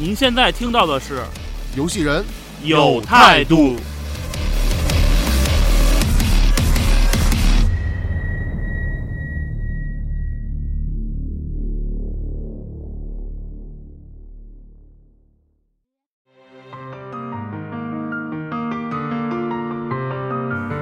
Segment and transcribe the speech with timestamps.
[0.00, 1.24] 您现在听到的是
[1.76, 2.24] 游戏人
[2.62, 3.74] 有态度。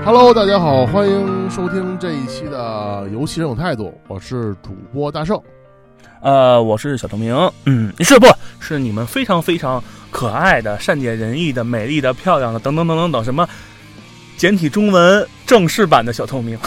[0.04, 5.40] Hello，大家好，欢迎收听这一期的《游戏人有态度》，我是主播大圣。
[6.20, 7.34] 呃，我是小透明，
[7.64, 8.26] 嗯，是不
[8.58, 13.48] 是你们非常非常可爱的、善解人意的、美丽的、漂亮的等等等等等什么
[14.36, 16.58] 简体中文正式版的小透明？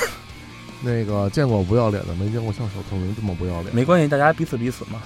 [0.81, 3.75] 那个见过不要脸的，没见过像小透明这么不要脸。
[3.75, 5.01] 没关系，大家彼此彼此嘛。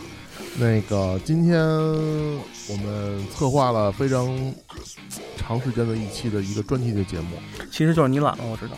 [0.56, 4.54] 那个今天我们策划了非常
[5.36, 7.38] 长时间的一期的一个专题的节目。
[7.72, 8.76] 其实就是你懒了，我知道。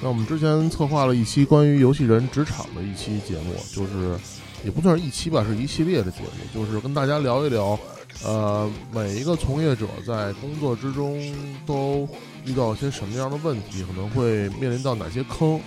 [0.00, 4.18] 那我们之前策划了一期关于游戏人职场的一期节目，就是
[4.64, 7.78] 也不算是一期吧，是一系列的节目，就是跟大家聊一聊，
[8.24, 11.18] 呃，每一个从业者在工作之中
[11.66, 12.08] 都
[12.44, 15.58] 遇到一些什么样的问题，可能会面临到哪些坑，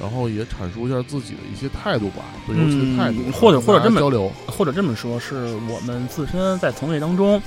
[0.00, 4.30] 然后也阐述一下自己的一些态度吧，对游戏的态度，嗯或者或者这么交流。
[4.46, 7.40] 或者这么说，是我们自身在从业当中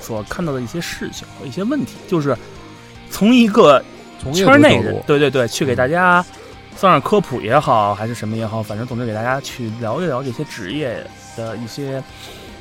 [0.00, 2.36] 所看到的一些事情和一些问题，就是
[3.10, 3.82] 从一个
[4.20, 6.24] 从业圈内人者角度，对对对，去给大家
[6.82, 12.02] 算是科普也好，还是什么也好，反正总之给大家去聊一聊这些职业的一些，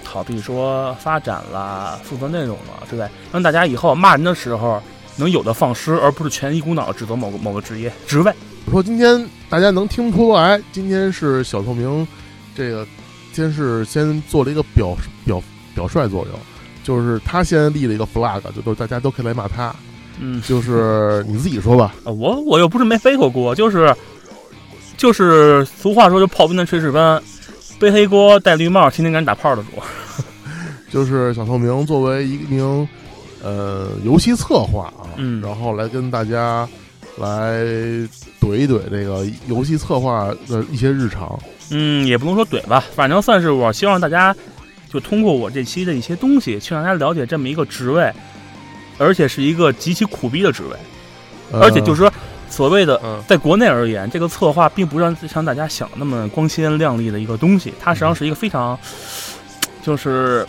[0.04, 4.80] 好比说发展啦、负责内容了之类，让大家以后骂人的时候
[5.16, 8.32] 能有的放矢，而不是全一股脑地指责某个某个职业职位。
[8.68, 12.08] 我说今天大家能听出来，今天是小透明，
[12.56, 12.86] 这个
[13.34, 14.96] 先是先做了一个表
[15.26, 15.42] 表
[15.74, 16.40] 表率作用，
[16.84, 19.76] 就是他先立了一个 flag，就都大家都可以来骂他，
[20.20, 23.92] 嗯，就是你自己说吧，呃我我又不是没背过锅，就是
[25.02, 27.20] 就是俗话说，就炮兵的炊事班，
[27.80, 29.70] 背黑锅戴绿帽，天天给人打炮的主。
[30.94, 32.88] 就是小透明作为一名
[33.42, 36.70] 呃游戏策划啊，嗯然后来跟大家
[37.18, 37.64] 来
[38.40, 41.36] 怼一怼这个游戏策划的一些日常。
[41.72, 44.36] 嗯，也不能说怼吧，反正算是我希望大家
[44.88, 48.14] 就通过我这期的一些东西，去让大家了解这么一个职位，
[49.00, 50.78] 而且是一个极其苦逼的职位，
[51.52, 52.14] 呃而且就是说
[52.52, 53.02] 所谓的。
[53.04, 58.78] 嗯在国内而言，这个策划并不让像大家想的那么光鲜亮丽的一个东西，它实际上是一个非常，
[59.82, 60.46] 就是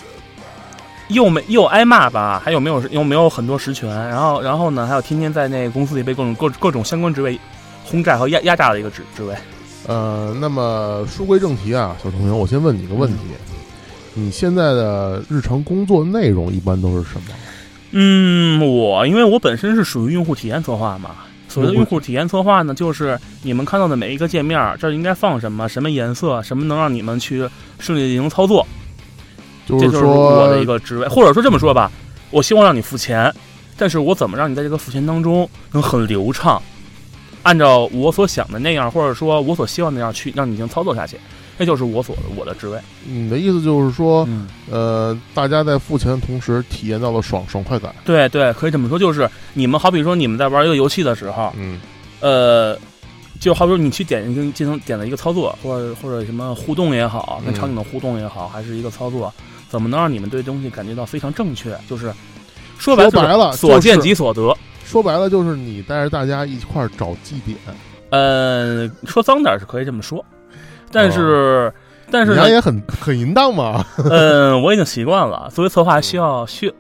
[1.09, 7.39] 又没又挨骂吧，还有没有又没有很多实权，然后然后呢，还有天天在那公司里被各种各各种相关职位
[7.85, 9.34] 轰炸和压压榨的一个职职位。
[9.87, 13.19] 呃，那么书归正题啊，小同学，我先问你一个问题：
[14.15, 17.34] 你现在的日常工作内容一般都是什么？
[17.91, 21.11] 嗯，我因为我本身是属于用户体验策划嘛，
[21.53, 27.47] 所谓的用户体验策划呢，就是你们看到的每一个界面，这儿应该放什么，什么颜色，什么能让你们去
[27.79, 28.67] 顺利地进行操作，
[29.67, 31.93] 这就是就是，我的一个职位，或者说这么说吧，
[32.31, 33.31] 我希望让你付钱，
[33.77, 36.61] 但是我怎么让你在这个付钱当中能很流畅，
[37.43, 41.19] 按照我所想的那样，或者说我所希望那样去让你进行操作下去，
[41.59, 42.79] 这就是我所我的职位。
[43.07, 47.95] 你的意思就是说，嗯，呃，大家在付钱的同时体验到了爽爽快感。
[48.05, 51.81] 对对，可以这么说，就是你们好比说你们在玩一个游戏的时候，嗯
[52.21, 52.79] 呃，
[53.41, 59.33] 就好比说你去点进进行点了一个操作，或者或者什么互动也好，跟嗯场景的互动也好，还是一个操作，
[59.69, 61.77] 怎么能让你们对东西感觉到非常正确？
[61.89, 62.13] 就是
[62.79, 64.57] 说白了说白了所见即所得。
[64.84, 67.57] 说白了就是你带着大家一块儿找绩点，
[68.11, 70.23] 呃，说脏点是可以这么说，
[70.92, 71.72] 但是、
[72.10, 73.84] 但是呢你，也很很淫荡嘛。
[74.10, 75.50] 嗯， 我已经习惯了。
[75.53, 76.72] 作为策划，需要需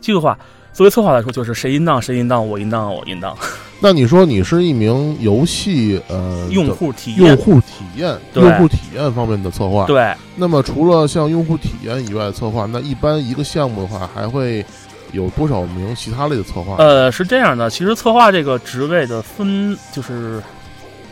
[0.00, 0.38] 这句话，
[0.72, 3.36] 作为策划来说，就是谁淫荡谁淫荡，我淫荡我淫荡，
[3.80, 9.86] 那你说你是一名游戏呃用户体验用户体验对用户体验方面的策划。
[9.86, 10.12] 对。
[10.36, 14.64] 那么除了像用户体验以外的策划，那一般一个项目的话，还会
[15.12, 16.76] 有多少名其他类的策划？
[16.78, 20.42] 呃，是这样的，其实策划这个职位的分就是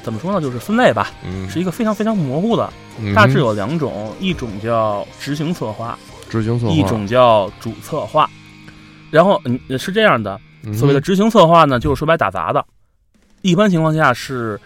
[0.02, 2.70] 怎么说呢，就是分类吧，嗯，是一个非常非常模糊的，
[3.00, 8.28] 嗯大致有两种，一种叫执行策划，执行策划，一种叫主策划。
[9.10, 12.64] 然后嗯是这样的，嗯所谓的执行策划呢，就是说白打杂的，
[13.42, 14.60] 一般情况下是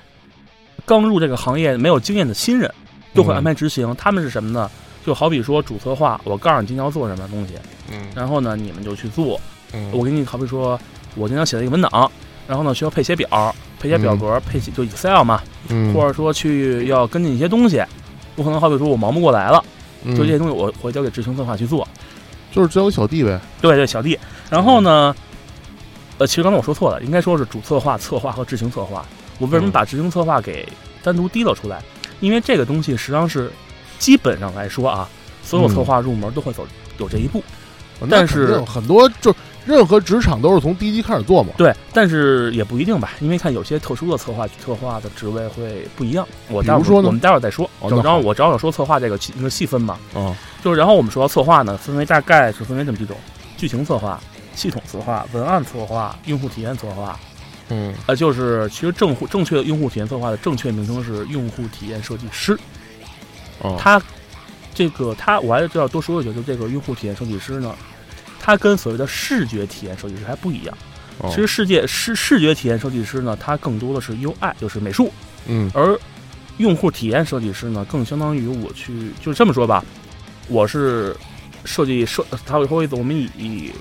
[0.85, 2.73] 刚入这个行业没有经验的新人，
[3.15, 3.95] 就会嗯安排执行。
[3.97, 4.71] 他们是什么呢？
[5.05, 7.55] 就好比说主策划，我告诉你今天要做什么东西，
[7.93, 9.41] 嗯然后呢你们就去做。
[9.73, 10.79] 嗯我给你好比说，
[11.15, 12.11] 我今天写了一个文档，
[12.47, 17.83] 然后呢需要配些表，配些表格，配写就 Excel 嘛，嗯或者说去要跟进一些东西，
[18.37, 19.63] 我可能好比说我忙不过来了，
[20.05, 21.87] 嗯就这些东西我会交给执行策划去做。
[22.53, 23.39] 就是交给小弟呗。
[23.61, 24.19] 对对，小弟。
[24.49, 25.15] 然后呢，
[26.17, 29.05] 呃，其实刚才我说错了，应该说是主策划、策划和执行策划。
[29.39, 30.67] 我为什么嗯把执行策划给
[31.03, 31.83] 单独提了出来？
[32.21, 33.53] 因为这个东西实际上是
[33.99, 35.07] 基本上来说啊，
[35.43, 36.67] 所有策划入门都会走
[36.97, 37.45] 有这一步。
[38.09, 39.35] 但是很多就
[39.67, 41.53] 任何职场都是从第一级开始做嘛。
[41.59, 46.27] 对，但是也不一定吧，因为看有些特殊的策划策划的职位会不一样。
[46.49, 47.69] 我待会说呢我们待会儿再说。
[47.83, 53.17] 然后我正好说策划这个细那个细分嘛，嗯，就是然后我们说到策划呢，分为大概是分为这么几种：
[53.57, 54.21] 剧情策划、
[54.55, 57.19] 系统策划、文案策划、用户体验策划。
[57.69, 62.57] 嗯呃，就是其实正户正确的用户体验策划的正确名称是用户体验设计师。
[63.61, 64.01] 哦，他
[64.73, 67.75] 这个他我还是要多说一句，就这个用户体验设计师呢，
[68.47, 70.79] 他跟所谓的视觉体验设计师还不一样。
[71.19, 75.11] 哦其实世界视视觉体验设计师呢，它更多的是 UI，就是美术，
[75.49, 75.99] 嗯而
[76.59, 79.85] 用户体验设计师呢，更相当于我去就是这么说吧，
[80.47, 81.17] 我是
[81.65, 83.73] 设计设，他会说我们以以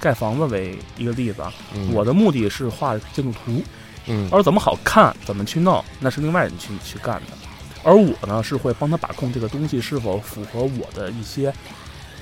[0.00, 3.62] 盖房子为一个例子啊，嗯我的目的是画建筑图。
[4.06, 7.36] 嗯而怎么好看，怎么去弄，那是另外人去去干的。
[7.84, 11.52] 而我呢，是会帮他把控这个东西是否符合我的一些，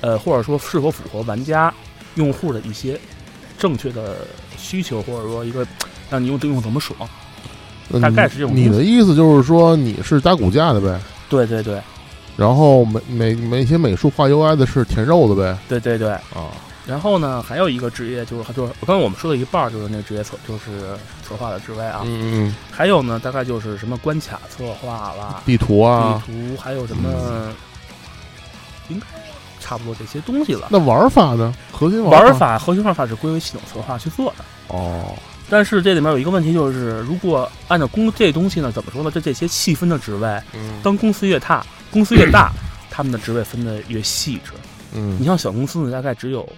[0.01, 1.73] 呃，或者说是否符合玩家、
[2.15, 2.99] 用户的一些
[3.59, 4.19] 正确的
[4.57, 5.67] 需求，或者说一个
[6.11, 6.99] 让你用用怎么爽。
[8.03, 11.01] 大概是这种你的意思就是说你是搭骨架的呗，
[11.31, 11.81] 对对对
[12.37, 15.59] 然后美美美些美术画 UI 的是填肉的呗。
[15.69, 16.11] 对对对。
[16.11, 16.53] 啊，
[16.87, 20.97] 然后呢，还有一个职业就是就是刚才我们说的一半儿就是那个职业策就是
[21.27, 27.53] 策划的职位啊，嗯嗯，还有呢，大概就是什么关卡策划啦、地图啊，地图，还有什么，
[28.89, 29.07] 应该
[29.69, 30.69] 差不多这些东西了。
[30.71, 31.55] 那玩法呢？
[31.71, 35.15] 核心玩法法核心玩法是归为系统策划去做的，哦，
[35.51, 39.11] 但是这里面有一个问题，就是如果按照公这东西呢，怎么说呢？
[39.11, 42.51] 这这些细分的职位，嗯当公司越大， 公司越大，
[42.91, 44.53] 他们的职位分的越细致。
[44.95, 46.49] 嗯你像小公司呢，大概只有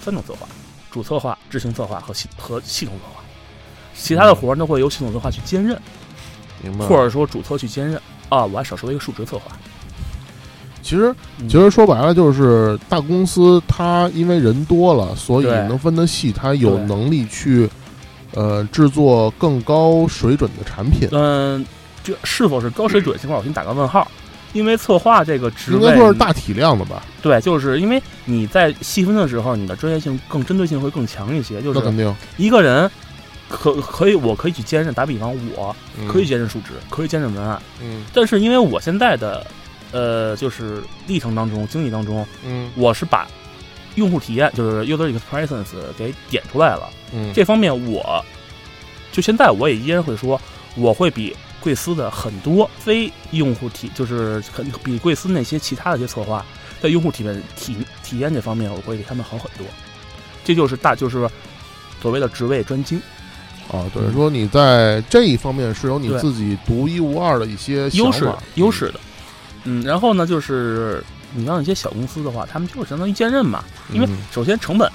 [0.00, 0.46] 三种策划：
[0.92, 3.20] 主策划、执行策划和系和系统策划。
[3.96, 5.76] 其他的活儿呢会由系统策划去兼任，
[6.62, 6.86] 明白。
[6.86, 8.00] 或者说主策去兼任。
[8.28, 9.56] 啊，我还少说了一个数值策划。
[10.88, 17.68] 其实嗯其实说白了就是大公司它因为人多了，所以能分得细，它有能力去
[18.32, 21.06] 呃制作更高水准的产品。
[21.12, 21.62] 嗯，
[22.02, 24.10] 这是否是高水准这块儿，我先打个问号。
[24.54, 27.02] 因为策划这个职位，应该说是大体量的吧？
[27.20, 31.60] 对，就是因为你在细分的时候，你的专业性更针对性会更强一些。
[31.60, 32.90] 就是那肯定一个人
[33.50, 35.76] 可可以，我可以去兼任，打比方，我
[36.10, 39.46] 可以嗯兼任数值，可以兼任文案，嗯但是因为我现在的
[39.92, 43.26] 呃，就是历程当中、经历当中，嗯我是把
[43.94, 46.88] 用户体验，就是 user experience 给点出来了。
[47.12, 48.24] 嗯这方面我，
[49.10, 50.40] 就现在我也依然会说，
[50.76, 56.44] 我会比贵司的很多非用户体，就是很比贵司那些其他的一些策划，
[56.80, 59.66] 在用户体验体体验这方面，我会比他们好很多。
[60.44, 61.28] 这就是大，就是
[62.00, 63.00] 所谓的职位专精
[63.72, 69.00] 啊，等于说你在这一方面是有你自己独一无二的一些优势优势的。
[69.68, 74.90] 嗯，然后呢，就是你像一些小公司的话，他们就是相当于兼任嘛，因为嗯首先成本，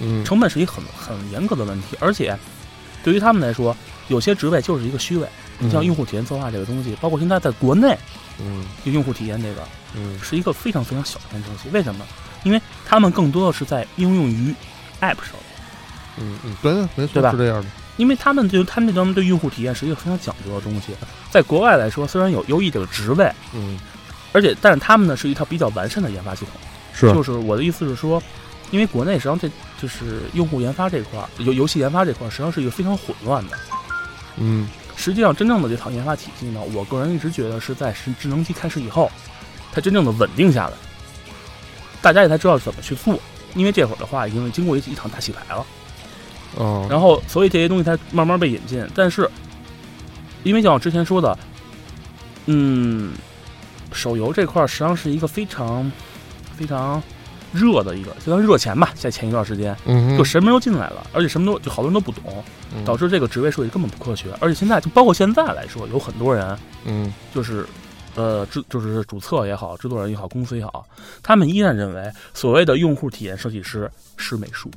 [0.00, 2.36] 嗯成本是一个很很严格的问题，而且
[3.02, 3.74] 对于他们来说，
[4.08, 5.26] 有些职位就是一个虚位。
[5.60, 7.96] 你像用户体验策划这个东西，包括现在在国内，
[8.38, 9.62] 嗯就用户体验这个
[9.96, 11.68] 嗯是一个非常非常小的东西。
[11.70, 12.04] 为什么？
[12.44, 14.54] 因为他们更多的是在应用于
[15.00, 15.34] App 上，
[16.16, 17.66] 嗯嗯，对，没错，对吧是这样的。
[17.96, 20.92] 因为他们就他们这方面对用户体验是一个非常讲究的东西。
[21.32, 23.76] 在国外来说，虽然有优异这个职位，嗯，
[24.38, 26.54] 而且但是他们呢是一套比较完善的研发系统。
[26.94, 28.22] 是就是我的意思是说，
[28.70, 29.50] 因为国内实际上这
[29.82, 33.58] 就是用户研发这块儿，游游戏研发这块儿实际上是一个非常混乱的。
[34.36, 39.10] 嗯实际上，真正的这套研发体系呢，我个人一直觉得是在是智能机开始以后，
[39.72, 40.72] 它真正的稳定下来，
[42.00, 43.18] 大家也才知道怎么去做。
[43.54, 45.66] 因为这会儿的话，已经经过一一场大洗牌了，
[46.56, 48.84] 哦，然后所以这些东西才慢慢被引进。
[48.94, 49.30] 但是，
[50.42, 51.38] 因为像我之前说的，
[52.46, 53.12] 嗯，
[53.92, 55.90] 手游这块实际上是一个非常
[56.56, 57.02] 非常
[57.52, 64.26] 热的一个，就当热钱吧，在前一段时间，嗯就什么都进来了，而且什么都就好多人都不懂，嗯导致这个职位设计根本不科学。
[64.40, 67.66] 而且现在就包括现在来说，有很多人嗯就是。
[68.14, 70.84] 呃，制就是主策也好，制作人也好，公司也好，
[71.22, 74.68] 他们依然认为所谓的用户体验设计师是美术，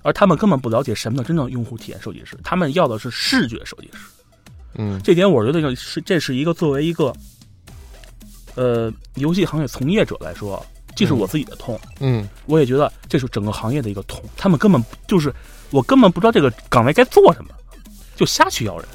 [0.00, 3.98] 而他们根本不了解什么叫真正用户体验设计师，他们要的是视觉设计师。
[4.76, 7.12] 嗯这点我觉得这是这是一个作为一个
[8.56, 10.60] 呃，游戏行业从业者来说，
[10.96, 14.20] 这是我自己的痛，嗯我也觉得这是整个行业的一个痛。
[14.36, 15.32] 他们根本就是
[15.70, 17.50] 我根本不知道这个岗位该做什么，
[18.16, 18.88] 就瞎去要人。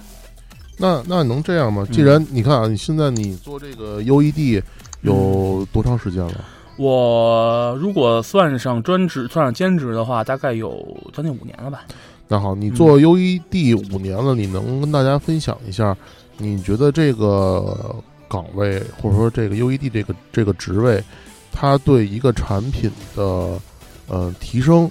[0.78, 1.86] 那那能这样吗？
[1.88, 4.62] 嗯既然你看啊，你现在你做这个 UED
[5.02, 6.44] 有多长时间了？
[6.78, 11.84] 我如果算上专职、算上兼职的话，大概有将近五年了吧。
[12.28, 15.96] 那好，你嗯做 UED 五年了，你能跟大家分享一下，
[16.38, 17.94] 你觉得这个
[18.32, 21.04] 岗位或者说这个 UED 这个这个职位，
[21.52, 23.60] 它对一个产品的
[24.08, 24.90] 呃提升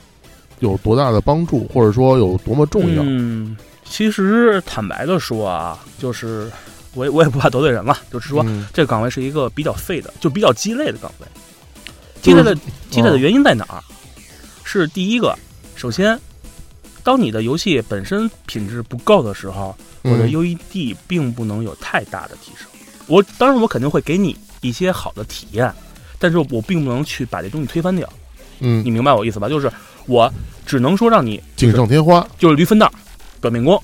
[0.59, 3.03] 有多大的帮助，或者说有多么重要？
[3.03, 6.51] 嗯，其实坦白的说啊，就是
[6.93, 11.27] 我也 我也不怕得罪人了，就是说、嗯这个岗位是一个比较废的，就比较鸡肋的岗位。
[12.21, 12.55] 鸡肋的
[12.91, 13.81] 鸡肋的原因在哪儿？
[14.65, 15.35] 是第一个，
[15.75, 16.21] 首先，
[17.03, 22.70] 当你的游戏本身品质不够的时候，我的嗯 UED 并不能有太大的提升。
[23.11, 25.71] 我当然我肯定会给你一些好的体验，
[26.19, 28.09] 但是我并不能去把这东西推翻掉。
[28.61, 29.49] 嗯你明白我意思吧？
[29.49, 29.71] 就是
[30.07, 30.33] 我
[30.65, 32.93] 只能说让你锦上添花，就是驴粪蛋儿、
[33.41, 33.83] 表面功，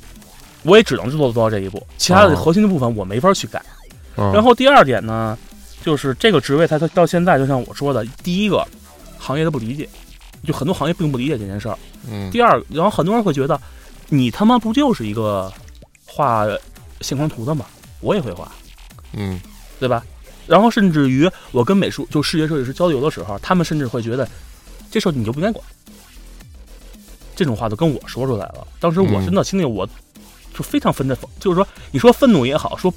[0.62, 3.58] 我也只能做做到这一步，其他的哦核心的部分我没法去改。
[4.14, 5.36] 啊然后第二点呢，
[5.84, 8.66] 就是这个职位它它到现在就像我说的，第一个
[9.18, 9.88] 行业的不理解，
[10.44, 11.76] 就很多行业并不理解这件事儿。
[12.08, 13.60] 嗯第二，然后很多人会觉得，
[14.08, 15.52] 你他妈不就是一个
[16.04, 16.46] 画
[17.00, 17.64] 线框图的吗？
[18.00, 18.50] 我也会画，
[19.12, 19.40] 嗯
[19.78, 20.04] 对吧？
[20.46, 24.28] 然后甚至于我跟美术就视觉设计师交流的时候，他们甚至会觉得
[24.90, 25.64] 这事儿你就不应该管。
[27.34, 29.86] 这种话都跟我说出来了，当时我嗯真的心里我
[30.54, 32.92] 就非常愤的，就是说你说愤怒也好，说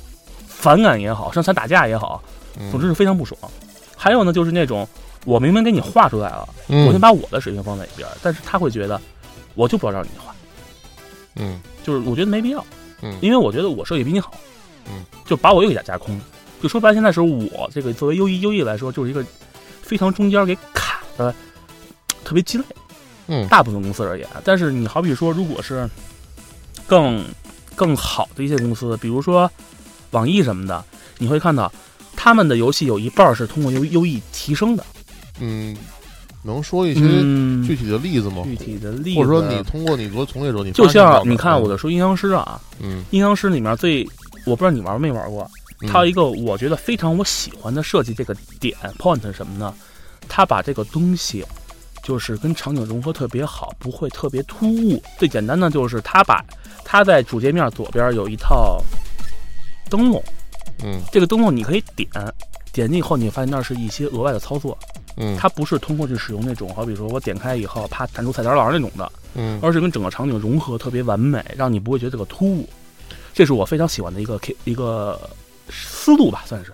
[0.48, 2.24] 反感也好，上台打架也好，
[2.58, 3.38] 嗯，总之是非常不爽。
[3.98, 4.88] 还有呢，就是那种
[5.26, 9.02] 我明明给你画出来了，嗯我先把我的水平放在一边儿，但是他会觉得
[9.56, 10.34] 我就不要让你画，
[11.36, 12.66] 嗯就是我觉得没必要，
[13.02, 14.34] 嗯因为我觉得我设计比你好，
[14.88, 16.20] 嗯，就把我又给架架空。
[16.62, 19.26] 就说白了，现在是我这个作为优异优异来说，就是一个
[19.82, 21.34] 非常中间给卡的，
[22.24, 22.64] 特别鸡肋。
[23.32, 25.88] 嗯大部分公司而言，但是你好比说，如果是
[26.88, 27.24] 更
[27.76, 29.50] 更好的一些公司，比如说
[30.10, 30.84] 网易什么的，
[31.20, 31.72] 你会看到
[32.16, 34.84] 他们的游戏有一半是通过优优异提升的。
[35.40, 35.78] 嗯，
[36.42, 38.42] 能说一些嗯，具体的例子吗？
[38.44, 44.04] 具体的例子，或者说你通过你做从业者，你就像你看我的说阴阳师啊，嗯，阴阳师里面最
[44.50, 45.50] 我不知道你玩没玩过，
[45.82, 49.74] 嗯它有一个我觉得非常我喜欢的设计这个点 point 是什么呢？
[50.28, 51.46] 它把这个东西
[52.04, 55.02] 就是跟场景融合特别好，不会特别突兀。
[55.18, 56.44] 最简单的就是它把
[56.84, 58.82] 它在主界面左边有一套
[59.90, 60.22] 灯笼，
[60.84, 62.10] 嗯这个灯笼你可以点，
[62.74, 64.78] 点进以后你发现那是一些额外的操作，
[65.18, 72.68] 嗯它不是通过去使用那种好比说我点开以后啪弹出菜单栏那种的，嗯而是跟整个场景融合特别完美，让你不会觉得这个突兀。
[73.40, 75.18] 这是我非常喜欢的一个 K 一个
[75.70, 76.74] 思路吧，算是。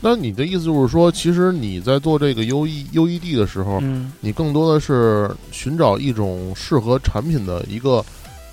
[0.00, 8.04] 那你的意思就是说，其实你在做这个 U E U E D 的时候，嗯，你更多的是寻找一种适合产品的一个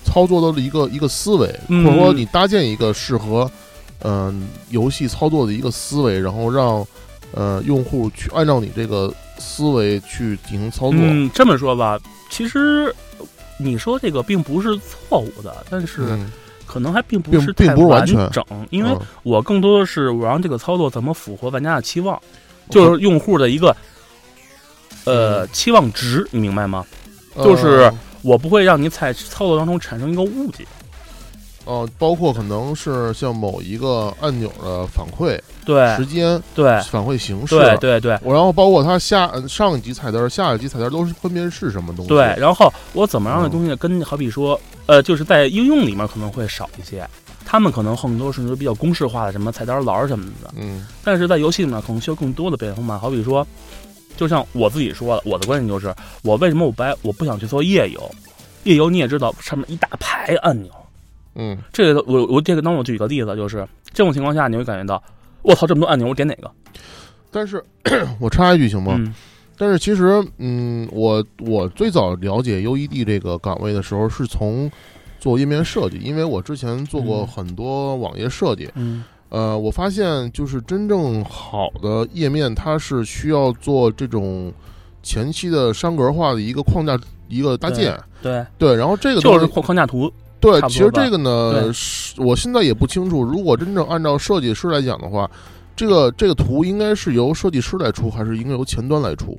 [0.04, 3.48] 操作的一个一个思维，嗯或者说你搭建一个适合
[4.00, 6.84] 嗯、游戏操作的一个思维，然后让
[7.30, 10.98] 呃用户去按照你这个思维去进行操作。
[11.00, 12.00] 嗯，这么说吧，
[12.32, 12.92] 其实
[13.58, 16.32] 你说这个并不是错误的，但是嗯
[16.74, 22.20] 可能还并不是太并不是完整，因为嗯我更多的是我让这个操作怎么符合玩家的期望，
[22.68, 23.76] 就是用户的一个
[25.04, 26.84] 呃期望值，你明白吗？
[27.36, 30.66] 就是呃我不会让你在操作当中产生一个误解。
[31.64, 42.08] 哦，包括可能是像某一个按钮的反馈对时间、对反馈形式，对对对我然后包括它下呃上一级菜单、下一级菜单都是分别是什么东西。
[42.08, 47.08] 对，，然后我怎么让这嗯东西跟好比说，呃，就是在应用里面可能会少一些，
[47.46, 53.46] 他们可能很多是比较公式化的什么菜单栏什么的，嗯但是在游戏里面可能需要更多的变化，好比说，
[54.16, 58.10] 就像我自己说的，我的观点就是，我为什么我不爱我不想去做夜游？
[58.64, 60.70] 夜游你也知道，上面一大排按钮，
[61.36, 65.02] 嗯这个我我这个当我举个例子，就是这种情况下，你会感觉到，
[65.42, 66.50] 我操，这么多按钮，我点哪个？
[67.30, 67.62] 但是
[68.20, 68.94] 我插一句行吗？
[68.96, 69.14] 嗯
[69.56, 74.68] 但是其实，嗯，我我最早了解 UED 这个岗位的时候，是从
[75.20, 78.68] 做页面设计，因为我之前做过嗯很多网页设计。
[78.74, 84.52] 嗯呃，我发现就是真正好的页面，它是需要做这种
[85.04, 86.98] 前期的栅格化的一个框架
[87.28, 87.96] 一个搭建。
[88.20, 90.12] 对，对，然后这个就是框框架图，
[90.44, 93.22] 对，其实这个呢，是我现在也不清楚。
[93.22, 95.30] 如果真正按照设计师来讲的话，
[95.74, 99.38] 这个这个图应该是由设计师来出，还是应该由前端来出？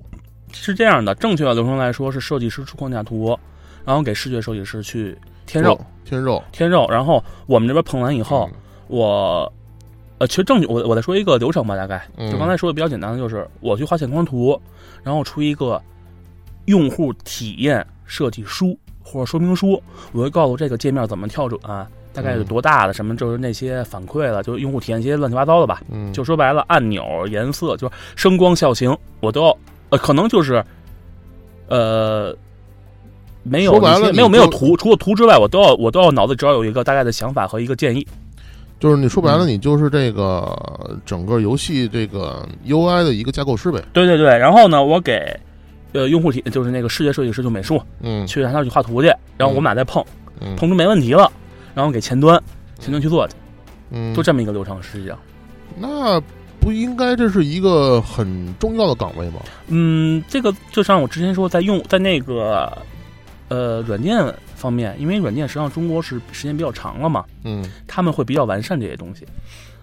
[0.52, 3.38] 是这样的，正确的流程来说是设计师出框架图，
[3.86, 8.50] 然后给视觉设计师去添肉，添肉添肉，然后我们这边碰完以后，
[8.88, 9.52] 我
[10.18, 14.60] 呃，其实正我我再说一个流程吧，大概嗯就刚才说的比较简单的，就是我去画线框图，
[15.04, 15.82] 然后出一个
[16.66, 19.82] 用户体验设计书或者说明书，
[20.12, 25.82] 我会告诉这个界面怎么跳转、大概有多大的什么，就是那些反馈了，就是用户体验一些乱七八糟的吧。
[25.92, 29.58] 嗯，就说白了，按钮、颜色，就是声光效型，我都要，
[29.90, 30.64] 呃，可能就是，
[31.68, 32.36] 呃，
[33.44, 38.06] 没有没有没有图，除了图之外，我都要我都要脑子只要有一个大概的想法和一个建议。
[38.78, 40.54] 就是你说白了，嗯你就是这个
[41.06, 43.82] 整个游戏这个 UI 的一个架构师呗。
[43.94, 45.38] 对对对，然后呢，我给
[45.96, 48.28] 呃用户体就是那个视觉设计师就美术嗯。
[48.28, 50.04] 去让他去画图去，然后我们俩再碰，
[50.42, 50.56] 嗯。
[50.56, 51.32] 碰出没问题了，
[51.74, 52.42] 然后给前端
[52.80, 53.34] 前端去做去，
[53.92, 54.82] 嗯，就这么一个流程。
[54.84, 55.18] 实际上，
[55.80, 56.22] 那
[56.60, 59.40] 不应该这是一个很重要的岗位吗？
[59.68, 62.78] 嗯，这个就像我之前说，在用在那个
[63.48, 64.18] 呃软件
[64.56, 67.64] 方面，因为软件实际上中国是时间比较长了嘛，嗯。
[67.88, 69.26] 他们会比较完善这些东西，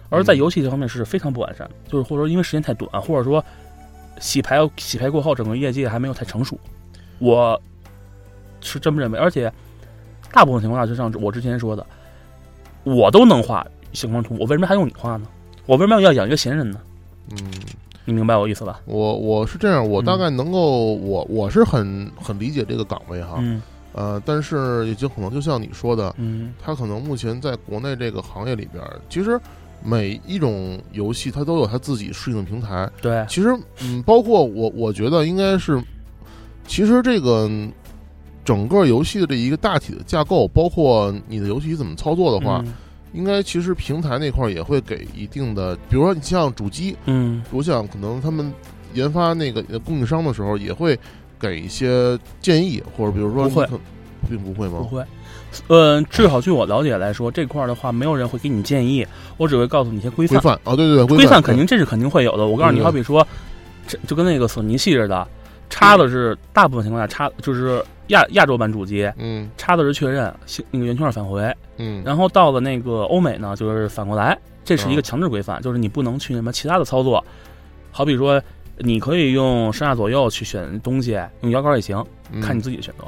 [0.09, 0.37] 而在嗯。
[0.37, 3.43] 游戏这方面是非常不完善的，就是或者说因为时间太短，或者说
[4.19, 6.57] 洗牌洗牌过后，整个业界还没有太成熟，
[7.19, 7.59] 我
[8.61, 9.19] 是这么认为。
[9.19, 9.51] 而且
[10.31, 11.85] 大部分情况下，就像我之前说的，
[12.83, 15.27] 我都能画星光图，我为什么还用你画呢？
[15.65, 16.79] 我为什么要养一个闲人呢？
[17.31, 17.37] 嗯，
[18.05, 18.81] 你明白我意思吧？
[18.85, 23.61] 我我是这样，我嗯大概能够，我我是很很理解这个岗位哈，嗯
[23.93, 29.39] 呃，但是也就可能就像你说的，嗯他可能目前在国内这个行业里边，其实
[29.83, 32.89] 每一种游戏它都有它自己适应的平台。
[33.01, 35.81] 对，其实，嗯，包括我，我觉得应该是，
[36.65, 37.71] 其实这个嗯
[38.45, 42.73] 整个游戏的这一个大体的架构，包括你的游戏怎么操作的话，嗯
[43.13, 48.51] 应该其实平台那块儿也会给一定的，比如说你像主机，嗯我想可能他们
[48.95, 50.97] 研发那个呃供应商的时候也会
[51.39, 53.47] 给一些建议，或者比如说
[54.27, 54.79] 并不会吗？
[54.79, 55.03] 不会。
[55.67, 59.05] 呃，至少据我了解来说，这块儿的话，没有人会给你建议，
[59.37, 60.39] 我只会告诉你一些规范。
[60.39, 62.45] 规范啊，对对对，规范范肯定这是肯定会有的。
[62.45, 63.25] 我告诉你，好比说，
[63.87, 65.27] 这就跟那个索尼系似的，
[65.69, 70.33] 插的是大部分情况下插就是亚亚洲版主机嗯插的是确认
[70.71, 77.23] 那个圆圈返回，嗯，然后到了那个欧美呢，就是反过来，这是一个嗯强制规范，就是你不能去什么其他的操作，
[77.91, 78.41] 好比说。
[78.79, 83.05] 你可以用上下左右去选东西，用摇杆也行，嗯看你自己的选择。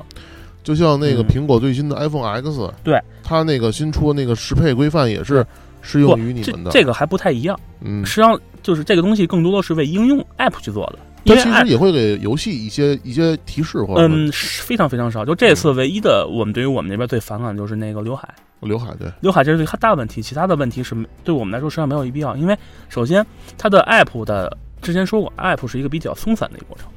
[0.65, 1.27] 就像那个嗯。
[1.29, 5.45] 苹果最新的 iPhone X，对，它那个新出的那个适配规范也是
[5.81, 6.71] 适用于你们的。
[6.71, 15.23] 这个还不太一样，嗯，实际上就是这个东西更多的是为应用 App 去做的，它其实也会给游戏一些一些提示或者嗯，是非常非常少。
[15.23, 18.27] 就这次唯一的，我们对于我们那边最反感的就是那个刘海，
[18.61, 22.35] 刘海对，刘海这是最大问题，其他的问题是对我们来说实际上没有必要。
[22.35, 22.57] 因为
[22.89, 23.25] 首先
[23.57, 26.87] 它的 app 的之前说过，app 是一个比较松散的一个过程，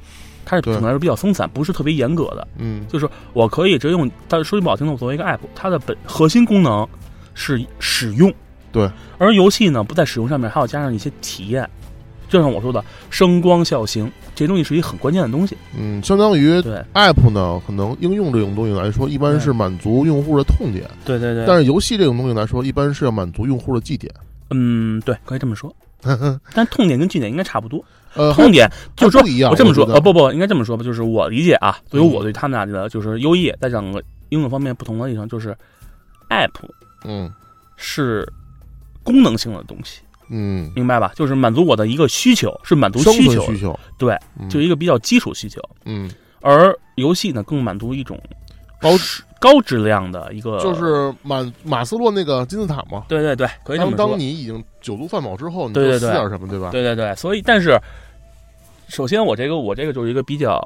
[0.49, 2.47] 它是对总的来说比较松散，不是特别严格的。
[2.57, 6.87] 嗯就是我可以直接用，但是说句不好听的，我作为一个 app，它的本核心功能
[7.35, 8.33] 是使用，
[8.71, 11.69] 对，而游戏呢不在使用上面，还要加上一些体验。
[12.27, 15.55] 就像我说的，声光效型这些东西是一个很关键的东西。
[15.77, 24.11] 嗯，相当于对 App 呢，可能应用这种东西来说，一般是满足用户的痛点，对对对但是游戏这种东西来说，一般是要满足用户的绩点。
[24.49, 25.71] 嗯，对，可以这么说。
[26.55, 27.83] 但痛点跟绩点应该差不多。
[28.19, 35.55] 呃，痛点就是说不一样我这么说，呃，不不，应该这么说吧，就是我理解啊，对于嗯我对他们俩的就是优异，在整个应用方面不同的地方，就是
[36.29, 36.51] App
[37.05, 37.33] 嗯
[37.77, 38.27] 是
[39.03, 41.13] 功能性的东西，嗯，明白吧？
[41.15, 45.61] 就是满足我的一个需求，是满足需求，需求，对，嗯就一个比较基础需求。
[45.85, 48.21] 嗯，而游戏呢，更满足一种
[48.81, 53.05] 高质高质量的一个，就是马马斯洛那个金字塔嘛。
[53.07, 54.19] 对对对，可以这当么说当。
[54.19, 56.69] 你已经酒足饭饱之后，你就对对对撕点什么，对吧？
[56.71, 57.79] 对对对，所以但是，
[58.89, 60.59] 首先我这个我这个就是一个比较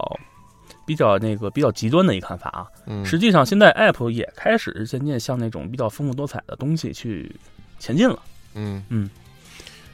[0.85, 2.67] 比较那个比较极端的一个看法啊。
[2.87, 7.35] 嗯，实际上，现在 App 也开始渐渐向那种比较丰富多彩的东西去
[7.77, 8.17] 前进了。
[8.55, 9.09] 嗯嗯。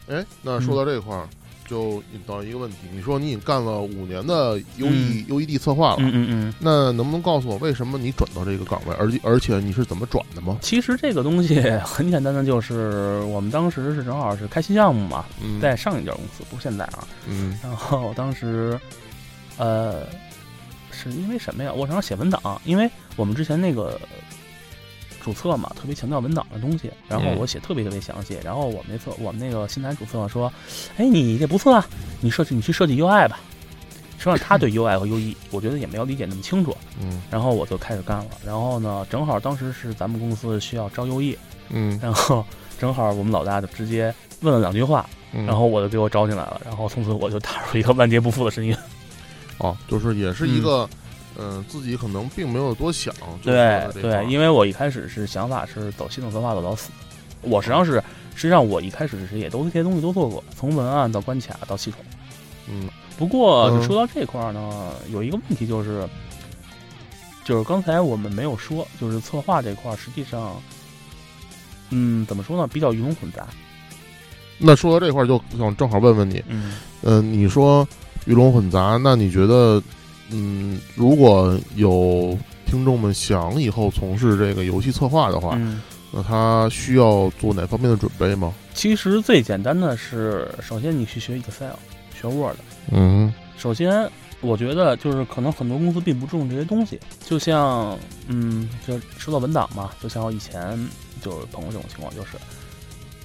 [0.08, 1.28] 哎，那说到这块儿，
[1.70, 6.54] 就引到一个问题，你说你已经干了五年的 U E U E D 策划了，嗯嗯嗯。
[6.60, 10.58] 那能不能告诉我为什么你转到这个岗位，而且而且你是怎么转的吗？
[10.62, 17.08] 其实这个东西很简单的，就是我们当时是正好是开新项目嘛，嗯，在上一家公司，不是现在啊。
[17.28, 18.80] 嗯然后当时，
[19.58, 20.08] 呃，
[20.92, 21.72] 是因为什么呀？
[21.72, 24.00] 我正好写文档，因为我们之前那个
[25.30, 28.36] 主册嘛，特别强调文档的东西，然后嗯我写特别特别详细。
[28.44, 30.52] 然后我们那策，我们那个新来主策说
[30.98, 31.86] ：“哎，你这不错啊，
[32.20, 33.40] 你设计你去设计 UI 吧。”
[34.18, 36.76] 实际上他对 UI 和 UE，我觉得也没有理解那么清楚。
[37.00, 38.26] 嗯然后我就开始干了。
[38.44, 41.38] 然后呢，正好当时是咱们公司需要招 UE，
[41.70, 42.44] 嗯，然后
[42.80, 46.60] 正好我们老大就直接问了两句话，嗯然后我就给我招进来了。
[46.66, 48.78] 然后从此我就踏入一个万劫不复的深渊。
[49.60, 50.90] 哦，就是也是一个，嗯，
[51.68, 56.90] 自己可能并没有多想，对对，因为我一开始是想法是走系统策划走到死，
[57.42, 58.04] 我实际上是实
[58.36, 62.00] 实际上我一开始是也都这些东西都做过，从文案到关卡到系统。
[62.68, 66.08] 嗯不过说到这块儿呢，有一个问题就是，
[67.44, 70.56] 就是刚才我们没有说，就是策划这块儿实际上，
[71.90, 73.46] 嗯，怎么说呢，比较鱼龙混杂。
[74.58, 77.86] 那说到这块儿，就想正好问问你，嗯嗯、你说
[78.26, 79.84] 鱼龙混杂，那你觉得，
[80.32, 88.54] 嗯，如果有听众们想以后从事这个游戏策划的话，嗯，那他需要做哪方面的准备吗？
[88.74, 91.74] 其实最简单的是，首先你去学 Excel，
[92.20, 92.56] 学 Word。
[92.92, 94.10] 嗯首先，
[94.42, 100.78] 我觉得就是可能很多公司并不注重这些东西，就像嗯，就说到文档嘛，就像我以前
[101.22, 102.38] 就是碰过这种情况，就是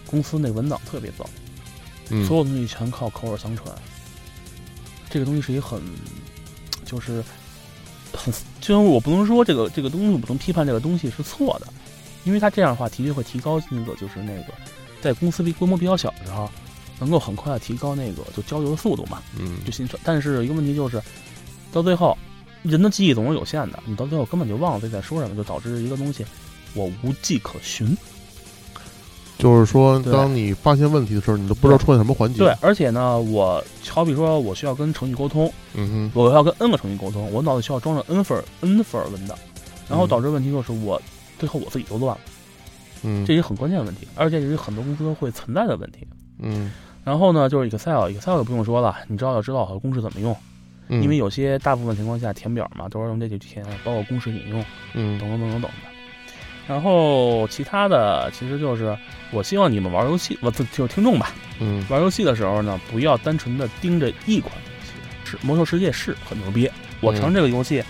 [0.06, 1.24] 公司那文档特别糟，
[2.10, 3.72] 嗯所有东西全靠口耳相传。
[5.08, 5.80] 这个东西是一个很，
[6.94, 7.22] 就是
[8.12, 11.66] 很，虽然我不能说这个这个东西，我不能批判这个东西是错的，
[12.22, 14.54] 因为它这样的话的确会提高那个就是那个
[15.02, 16.48] 在公司比规模比较小的时候，
[17.00, 19.20] 能够很快的提高那个就交流的速度嘛。
[19.36, 20.00] 嗯就新传。
[20.04, 21.02] 但是一个问题就是，
[21.72, 22.16] 到最后，
[22.62, 26.24] 人的记忆总是有限的，你到最后根本就忘了自己在说什么，就导致一个东西
[26.74, 27.96] 我无迹可寻。
[29.36, 32.38] 就是说，当你发现问题的时候，你都不知道出现什么环节。
[32.38, 39.36] 对，，而且呢，我好比说我需要跟程序沟通，嗯我要跟 N 个程序沟通，我脑子需要装着 N 份儿 N 份儿文档，
[39.88, 41.00] 然后嗯导致问题就是我
[41.38, 42.20] 最后我自己都乱了，
[43.02, 46.06] 嗯，这是很关键的问题，而且也是很多公司都会存在的问题。
[46.38, 46.70] 嗯
[47.02, 50.34] 然后呢，就是 Excel，Excel 就不用说了，你知道要知道好公式怎么用，
[50.88, 54.64] 嗯，因为有些大部分情况下填表嘛都是用这去填，包括公式引用。
[54.94, 55.93] 嗯等等等等等的。
[56.66, 58.96] 然后其他的其实就是，
[59.30, 61.84] 我希望你们玩游戏，我就就听众吧，嗯。
[61.88, 64.92] 玩游戏的时候呢，不要单纯的盯着一款游戏。
[65.30, 67.82] 是《魔兽世界》是很牛逼，我承认这个游戏，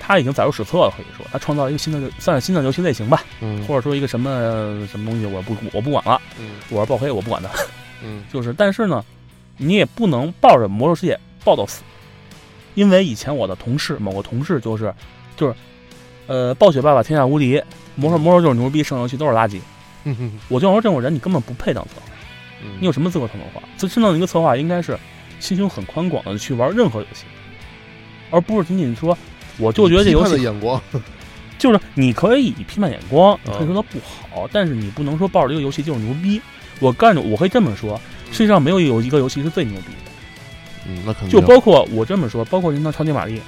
[0.00, 3.62] 它已经载入史册了，可以说它创造了一个新的算是新的游戏类型吧，嗯。
[3.66, 7.50] 或者说一个什么什么东西，我不我不管了，嗯我是爆黑我不管它，
[8.02, 8.24] 嗯。
[8.32, 9.04] 就是但是呢，
[9.58, 11.82] 你也不能抱着《魔兽世界》抱到死，
[12.74, 14.94] 因为以前我的同事某个同事就是
[15.36, 15.54] 就是，
[16.26, 17.62] 呃，暴雪爸爸天下无敌，
[17.96, 19.60] 魔兽魔兽就是牛逼，剩下游戏都是垃圾。
[20.04, 22.12] 嗯哼我就想说这种人你根本不配当策划，
[22.62, 23.62] 嗯，你有什么资格当策划？
[23.78, 24.98] 这真正的一个策划应该是
[25.40, 27.24] 心胸很宽广的去玩任何游戏，
[28.30, 29.16] 而不是仅仅说
[29.58, 30.80] 我就觉得这游戏眼光，
[31.58, 36.40] 就是你可以以批判眼光，你可以嗯说它不好，但是你不能说抱着这个游戏就是牛逼。
[36.80, 37.98] 我干着我可以这么说，
[38.32, 40.10] 世界上没有有一个游戏是最牛逼的。
[40.86, 43.40] 嗯，那肯定就包括我这么说，包括任天堂超级玛丽、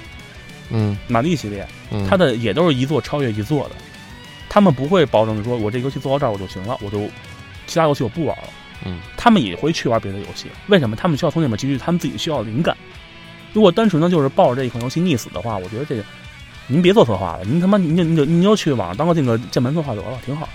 [0.71, 3.75] 嗯玛丽系列，嗯，它的也都是一座超越一座的，
[4.57, 7.07] 他们不会保证说我这游戏做到这儿我就行了，我就
[7.67, 8.45] 其他游戏我不玩了。
[8.83, 10.95] 嗯，他们也会去玩别的游戏，为什么？
[10.95, 12.75] 他们需要从里面汲取他们自己需要的灵感。
[13.53, 16.03] 如果单纯的就是抱着这一款游戏溺死的话，我觉得这个
[16.65, 20.49] 您别做策划了，您他妈您就您就您就去网上当个这个键盘策划得了，挺好。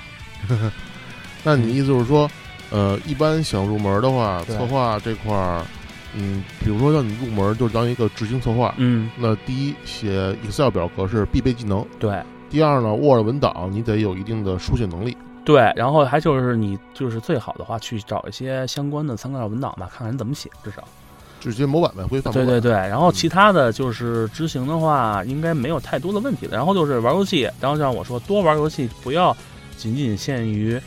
[1.45, 2.29] 那你意思就是说，
[2.71, 5.65] 呃，一般想入门的话，策划这块儿，
[6.13, 12.21] 嗯，比如说让你入门就当一个执行策划，嗯，那第一写 Excel 表格是必备技能，对
[12.53, 15.17] 第二呢，Word 文档你得有一定的书写能力。
[15.43, 20.85] 对，然后还就是你就是最好的话去找一些相关的参考文档吧，看看人怎么写，至少。
[21.41, 22.31] 直接模板呗，规范。
[22.31, 26.55] 对对对，然后其他的就是执行的话，应该没有太多的问题的。
[26.55, 29.35] 然后就是玩游戏，然后像我说，多玩游戏，不要
[29.79, 30.79] 仅仅限于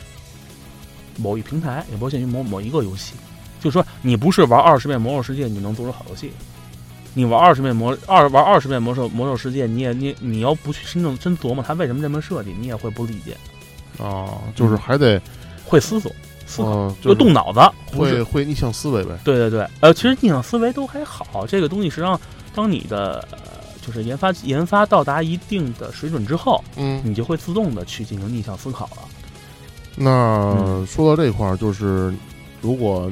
[1.18, 3.14] 某一平台，也不限于某某一个游戏。
[3.60, 6.30] 就说你不是玩二十遍《魔兽世界》，你能做出好游戏。
[7.16, 13.34] 你玩二十遍魔二玩二十遍魔兽魔兽世界，你也你你要不去真正真琢磨它为什么这么设计，你也会不理解，
[13.98, 15.18] 啊，就是还得
[15.64, 16.12] 会思索
[16.46, 17.60] 思考，嗯，就动脑子，
[17.96, 19.18] 会会逆向思维呗。
[19.24, 22.20] 对对对，呃，其实逆向思维都还好，这个东西实际上，
[22.54, 23.38] 当你的呃
[23.80, 28.98] 就是研发研发到达一定的水准之后，嗯，你就会自动的去进行逆向思考了。
[29.96, 30.10] 那
[30.58, 30.86] 嗯。
[30.86, 32.14] 说到这块儿，就是
[32.60, 33.10] 如果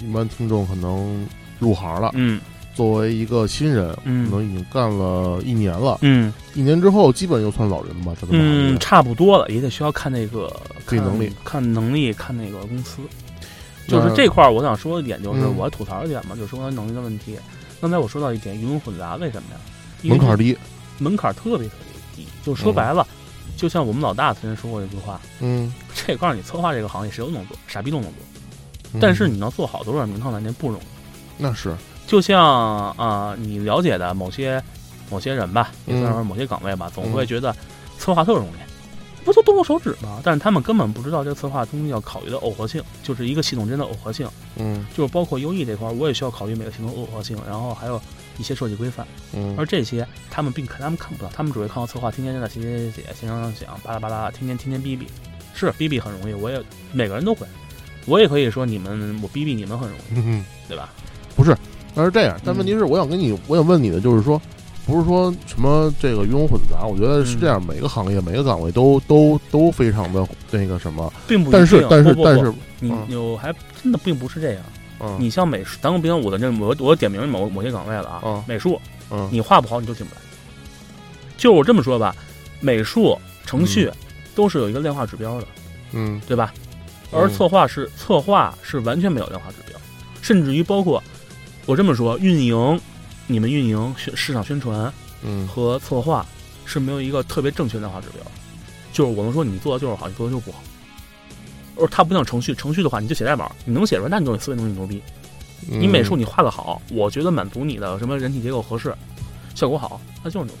[0.00, 1.24] 一般听众可能
[1.60, 2.40] 入行了，嗯
[2.74, 10.52] 作为一个新人，可嗯能已经干了一年了，嗯一年之后基本又算老人吧，在这么行嗯，差不多了，也得需要看那个
[10.84, 12.98] 看能力，看能力，看那个公司。
[13.86, 17.38] 就是这块儿，我想说一点，就是嗯我吐槽一点嘛，就是说能力的问题。
[17.80, 19.60] 刚才我说到一点鱼龙混杂，为什么呀？
[20.02, 20.56] 门槛低，
[20.98, 22.28] 门槛特别特别低。
[22.42, 23.06] 就说白了，
[23.56, 28.12] 就像我们老大曾经说过一句话：嗯，这告诉你，策划这个行业谁都能做，傻逼都能做。
[28.94, 30.84] 嗯但是你能做好多少名堂难念不容易。
[31.36, 34.62] 那是，就像啊、呃你了解的某些
[35.10, 37.54] 某些人吧，也算是嗯某些岗位吧，总会觉得
[37.98, 40.20] 策划特容易，不就动动手指吗？
[40.22, 44.84] 但是他们根本不知道这个策划中间要考虑的耦合性，就是一个系统之间的耦合性，嗯。
[44.96, 48.00] 就是包括优异这块儿，我也需要考虑每个系统的耦合性，然后还有
[48.38, 49.54] 一些设计规范，嗯。
[49.58, 55.06] 而这些他们并看他们看不到，他们只会看到策划天天在写写写写，写想想想，巴拉巴拉，天天天天逼逼，
[55.54, 56.62] 是逼逼很容易，我也
[56.92, 57.46] 每个人都会。
[58.06, 60.90] 我也可以说你们我逼逼你们很容易，嗯，对吧？
[61.94, 64.40] 那是这样，但问题是，我想跟你，我想问你的就是说，
[64.86, 74.62] 不是说什么这个鱼龙混杂，我觉得是这样，每个行业每个岗位都都都非常的那个什么，并不一但是但是不不不但是，你嗯有还真的并不是这样。
[75.00, 78.80] 嗯，你像美术，咱们比方我的那我我点名某某些岗位了啊，嗯美术
[79.10, 80.20] 嗯你画不好你就进不来。
[81.36, 82.14] 就我这么说吧，
[82.60, 83.90] 美术、程序
[84.34, 85.46] 都是有一个量化指标的，
[85.92, 86.52] 嗯对吧？
[87.10, 89.78] 而嗯策划是策划是完全没有量化指标，
[90.22, 91.02] 甚至于包括
[91.66, 92.80] 我这么说，运营，
[93.26, 96.24] 你们运营宣市场宣传嗯和策划
[96.66, 98.22] 是没有一个特别正确的量化指标，
[98.92, 100.62] 就是我能说你做的就是好，你做的就是不好。
[101.76, 105.02] 而它不像程序，程序的话你就写代码，你能写出来，那你就思维能力牛逼。
[105.70, 108.94] 嗯，你美术你画的好，我觉得满足你的什么人体结构合适，
[109.54, 110.60] 效果好，那就是牛逼。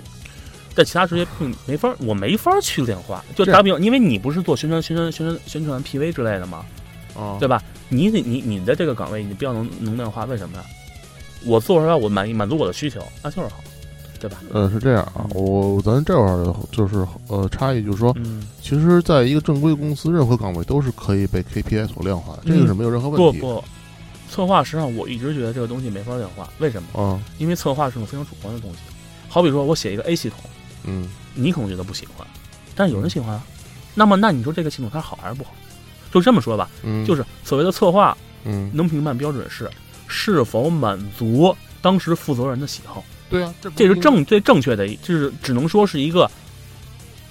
[0.74, 3.24] 在其他职业并没法，我没法去量化。
[3.36, 6.64] 就打比方，因为你不是做宣传、宣传、宣传、宣传 PV 之类的吗？
[7.14, 7.62] 哦，对吧？
[7.90, 10.64] 你你你你的这个岗位，你比较能能量化，为什么呀？
[11.44, 13.62] 我做出来，我满意满足我的需求，那就是好，
[14.20, 14.38] 对吧？
[14.52, 23.40] 呃，是这样啊，我咱这块儿就是呃差异，就是说，嗯，其实，在一个正规公司，任何岗位都是可以被 KPI 所量化的，这个是没有任何问题。
[23.40, 23.64] 不不，
[24.30, 27.00] 策划实际上我一直觉得这个东西没法量化，为什么？
[27.02, 28.78] 啊，因为策划是种非常主观的东西。
[29.28, 30.38] 好比说我写一个 A 系统，
[30.84, 32.26] 嗯你可能觉得不喜欢，
[32.74, 33.44] 但是有人喜欢啊。
[33.94, 35.50] 那么，那你说这个系统它好还是不好？
[36.12, 39.68] 就这么说吧，嗯，就是所谓的策划嗯，能评判标准是
[40.16, 46.30] 是否满足当时负责人的喜好，对啊，这这是正最正确的，就是只能说是一个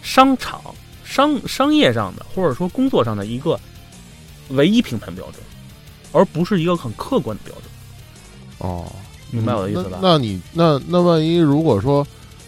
[0.02, 0.62] 商场
[1.06, 3.58] 商商业上的或者说工作上的一个
[4.50, 5.36] 唯一评判标准，
[6.12, 7.66] 而不是一个很客观的标准。
[8.60, 8.92] 哦，
[9.32, 10.00] 明白我的意思吧？
[10.02, 12.06] 那那你那那万一如果说，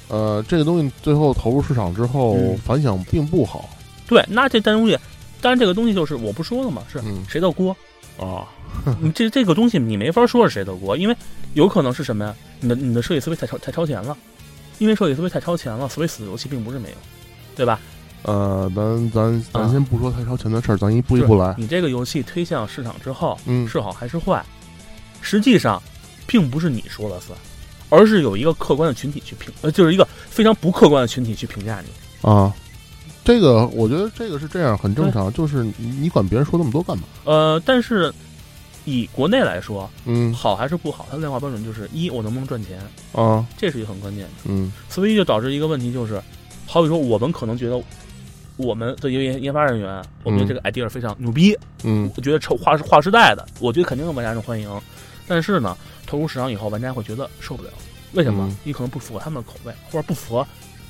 [0.09, 3.69] 呃，这个东西最后投入市场之后、嗯反响并不好，
[4.05, 4.97] 对，那这单东西，
[5.41, 7.75] 当然这个东西就是我不说了嘛，是嗯谁的锅？
[8.19, 8.64] 啊，你
[9.15, 11.15] 这这个东西你没法说是谁的锅，因为
[11.53, 12.35] 有可能是什么呀？
[12.59, 14.15] 你的你的设计思维太超太超前了，
[14.79, 16.95] 因为设计思维太超前了，所以死游戏并不是没有，
[17.55, 17.79] 对吧？
[18.23, 21.53] 呃，咱咱咱啊先不说太超前的事儿，咱一步一步来。
[21.57, 24.43] 你这个游戏推向市场之后，嗯是好还是坏，
[25.21, 25.81] 实际上
[26.25, 27.37] 并不是你说了算，
[27.89, 32.27] 而是有一个客观的群体去评，呃，就是一个非常不客观的群体去评价你。
[32.27, 32.51] 啊，
[33.23, 35.31] 这个我觉得这个是这样，很正常。
[35.31, 37.03] 就是你你管别人说那么多干嘛？
[37.25, 38.11] 呃，但是
[38.85, 40.33] 以国内来说，嗯。
[40.33, 42.79] 好还是不好，它的量化标准就是一，我能不能赚钱，
[43.11, 43.45] 啊。
[43.57, 44.31] 这是一个很关键的。
[44.45, 44.71] 嗯。
[44.89, 46.21] 所以就导致一个问题，就是，
[46.65, 47.81] 好比说我们可能觉得
[48.57, 52.09] 我们的研研发人员，我们觉得这个 idea 非常牛逼，嗯。
[52.15, 54.69] 我觉得超划划时代的，我觉得肯定有玩家受欢迎。
[55.27, 57.69] 但是呢，投入市场以后，玩家会觉得受不了，
[58.13, 58.47] 为什么？
[58.47, 58.57] 嗯？
[58.63, 60.47] 你可能不符合他们的口味，或者不符合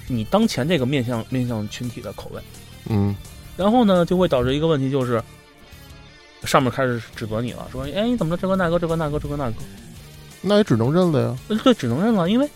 [0.07, 2.41] 你当前这个面向面向群体的口味。
[2.89, 3.15] 嗯。
[3.55, 5.23] 然后呢，就会导致一个问题，就是
[6.45, 9.55] 上面开始指责你了，说，哎，你怎么这个那个这个那个这个那个？
[10.41, 12.47] 那也只能认了呀，呃对，只能认了，因为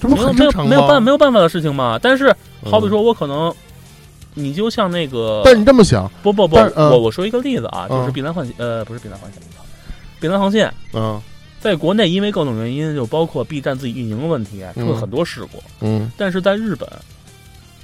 [0.00, 0.70] 这不没有没有很正常吗？
[0.70, 1.98] 没有办没有办法的事情嘛。
[2.02, 3.54] 但是好比嗯，说，我可能，
[4.34, 9.40] 你就像那个，但你这么想，不不不，我我说一个例子啊，就是嗯碧蓝幻呃不是碧蓝幻线，
[10.18, 11.20] 碧蓝航线嗯
[11.60, 15.62] 在国内因为各种原因，就包括 B 站自己运营的问题，出了嗯很多事故。
[15.82, 16.88] 嗯但是在日本，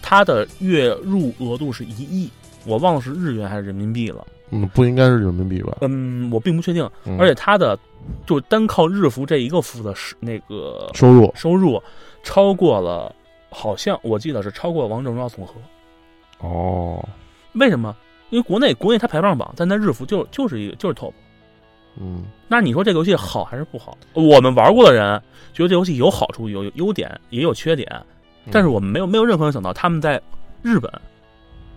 [0.03, 2.31] 它的月入额度是一亿，
[2.65, 4.27] 我忘了是日元还是人民币了。
[4.51, 5.79] 嗯，不应该是人民币吧？
[5.81, 6.89] 嗯，我并不确定。
[7.05, 7.79] 嗯而且它的
[8.25, 11.83] 就单靠日服这一个服的是那个收入收入，
[12.23, 13.15] 超过了，
[13.51, 15.55] 好像我记得是超过了王者荣耀总和。
[16.41, 17.03] 哦，
[17.55, 17.95] 为什么？
[18.31, 21.13] 因为国内国内它排行榜，但它日服就就是一个就是 top。
[21.99, 23.97] 嗯那你说这个游戏好还是不好？
[24.13, 25.21] 我们玩过的人
[25.53, 27.91] 觉得这游戏有好处、有有优点，也有缺点，
[28.53, 30.21] 但是我们没有没有任何人想到他们在
[30.63, 30.93] 日本，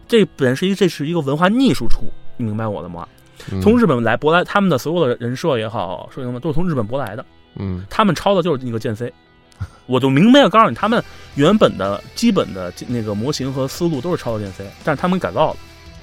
[0.07, 2.01] 这本是一这是一个文化逆输出，
[2.39, 3.07] 你明白我的吗？
[3.51, 7.25] 嗯从日本来舶来，他们的所有的人设也好，说什么都是从日本舶来的，
[7.55, 9.11] 嗯他们抄的就是那个剑 C。
[9.87, 11.03] 我就明白的告诉你，他们
[11.35, 15.57] 原本的基本的那个模型和思路都是抄的剑 C，但是他们改造了，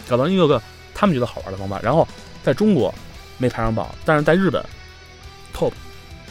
[0.09, 0.61] 改造一个个
[0.95, 2.07] 他们觉得好玩的方法，然后
[2.43, 2.93] 在中国
[3.39, 4.63] 没排上榜，但是在日本
[5.55, 5.73] top，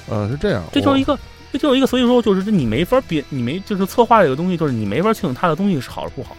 [0.09, 1.17] 呃是这样，这就是一个，
[1.51, 6.35] 这就是一个，所以说就是你没法别，你没就是策划这个东西，就是你没法确定它的东西是好是不好，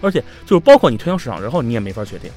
[0.00, 2.30] 而且就是包括你推向市场之后，你也没法确定。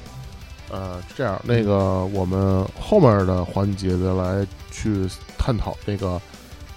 [0.72, 5.06] 呃是这样，那个我们后面的环节再来去
[5.38, 6.20] 探讨这个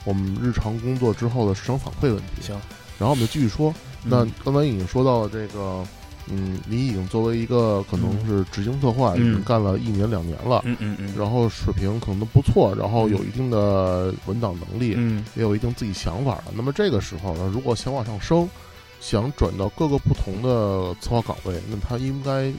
[0.03, 2.41] 我们日常工作之后的市场反馈问题。
[2.41, 2.55] 行，
[2.99, 3.71] 然后我们就继续说。
[3.71, 3.75] 嗯
[4.07, 5.83] 那刚才已经说到了这个，
[6.27, 16.43] 嗯，你已经作为一个可能是执行策划，嗯已经干了一年两年了，嗯嗯嗯，然后水平可能都不错，然后有一定的文档能力，嗯也有一定自己想法了。
[16.53, 18.47] 那么这个时候呢，如果想往上升，
[19.01, 22.53] 想转到各个不同的策划岗位，那他应该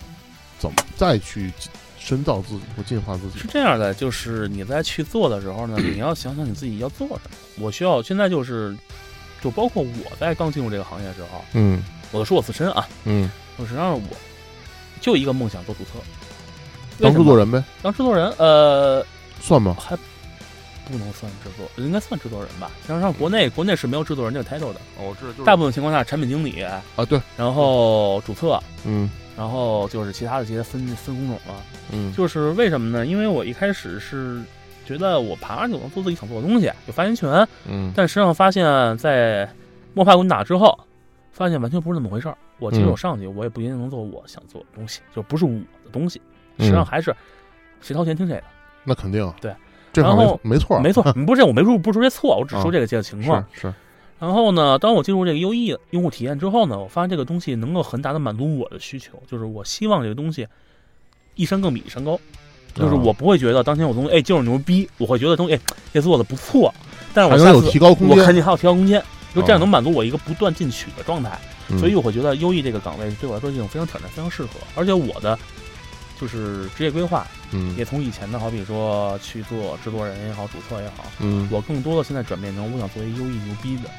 [0.59, 1.53] 怎么再去
[1.99, 3.47] 深造自己或进化自己是？
[3.49, 7.37] 这样的，就是你在去做的时候呢，你要想想你自己要做什么。
[7.59, 8.77] 我需要现在就是，
[9.42, 14.16] 就包括我在刚进入这个行业的时候，嗯我说我自身啊，嗯，我实际上我
[15.01, 15.90] 就一个梦想做主策，
[17.01, 19.05] 当制作人呗，当制作人，呃，
[19.40, 19.77] 算吗？
[19.79, 19.97] 还
[20.88, 22.71] 不能算制作，应该算制作人吧。
[22.87, 31.55] 实际上国内国内是没有制作人这个 title 的，哦，我知道，就是大部分情况下产品经理，啊，对，然后主策，嗯然后就是其他的这些分分工种了。
[31.92, 33.07] 嗯，就是为什么呢？
[33.07, 34.40] 因为我一开始是
[34.87, 38.64] 觉得我爬上去我能做自己想做的东西，有发言权，嗯但实际上发现，
[38.99, 39.49] 在
[39.94, 40.79] 摸爬滚打之后，
[41.33, 42.37] 发现完全不是那么回事儿。
[42.59, 45.51] 我即使我上去，我也不一定能做我想做的东西，就不是我
[45.85, 46.20] 的东西。
[46.59, 47.14] 实际上还是
[47.83, 48.44] 谁掏钱听谁的。
[48.83, 49.55] 那肯定，对，
[49.92, 53.44] 这话没然后没错，没错， 不是这我没说不是说这错，我只啊说这个这个情况。
[53.53, 53.75] 是是，
[54.18, 60.46] 然后呢，当我进入这个优异用户体验之后呢，我发现这个东西能够很大的满足我的需求，就是我希望这个东西
[61.35, 62.18] 一山更比一山高，
[62.74, 65.61] 就是啊我不会觉得当前我东西哎就是牛逼，我会觉得东西哎
[65.92, 66.72] 这做的不错，
[67.12, 69.02] 但是我下次提高空间，我肯定还有提高空间，
[69.35, 69.61] 就这样啊。
[69.61, 71.79] 能满足我一个不断进取的状态，嗯。
[71.79, 75.38] 所以我会觉得优异这个岗位对我来说是一种非常挑战、非常适合，而且我的
[76.20, 77.76] 就是职业规划嗯。
[77.76, 81.48] 也从以前的好比说去做制作人也好、主策也好，嗯。
[81.50, 83.90] 我更多的现在转变成我想做一优异牛逼的，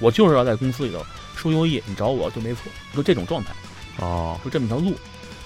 [0.00, 1.04] 我就是要在公司里头
[1.34, 2.62] 说优异，你找我就没错，
[2.94, 3.52] 就这种状态，
[3.98, 4.38] 哦。
[4.44, 4.94] 就这么一条路。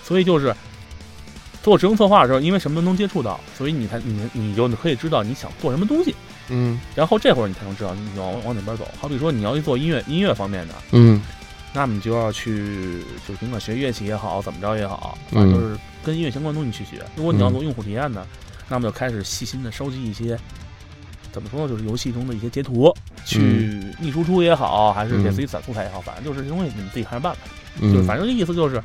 [0.03, 0.55] 所以就是
[1.63, 6.15] 做职能策划的时候，因为什么都能接触到，所以你才你你就可以知道你想做什么东西，
[6.49, 6.79] 嗯。
[6.95, 8.87] 然后这会儿你才能知道你要往哪边走。
[9.01, 11.23] 好比说你要去做音乐音乐方面的，嗯
[11.75, 17.05] 那么你就要去就尽管学乐器也好，怎么着也好，嗯反正就是跟音乐相关的东西去学。
[17.17, 18.25] 如果你要嗯做用户体验呢，
[18.69, 20.39] 那么就开始细心的收集一些。
[21.33, 21.69] 怎么说呢？
[21.69, 27.41] 就是游戏中的一些截图，去逆输出也好，还是给自己攒素材也好，反正就是这东西你们自己看着办吧。
[27.81, 28.81] 嗯，就是反正这意思就是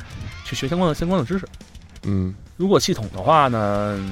[0.46, 1.48] 去学相关的相关的知识。
[2.08, 4.04] 嗯，如果系统的话呢，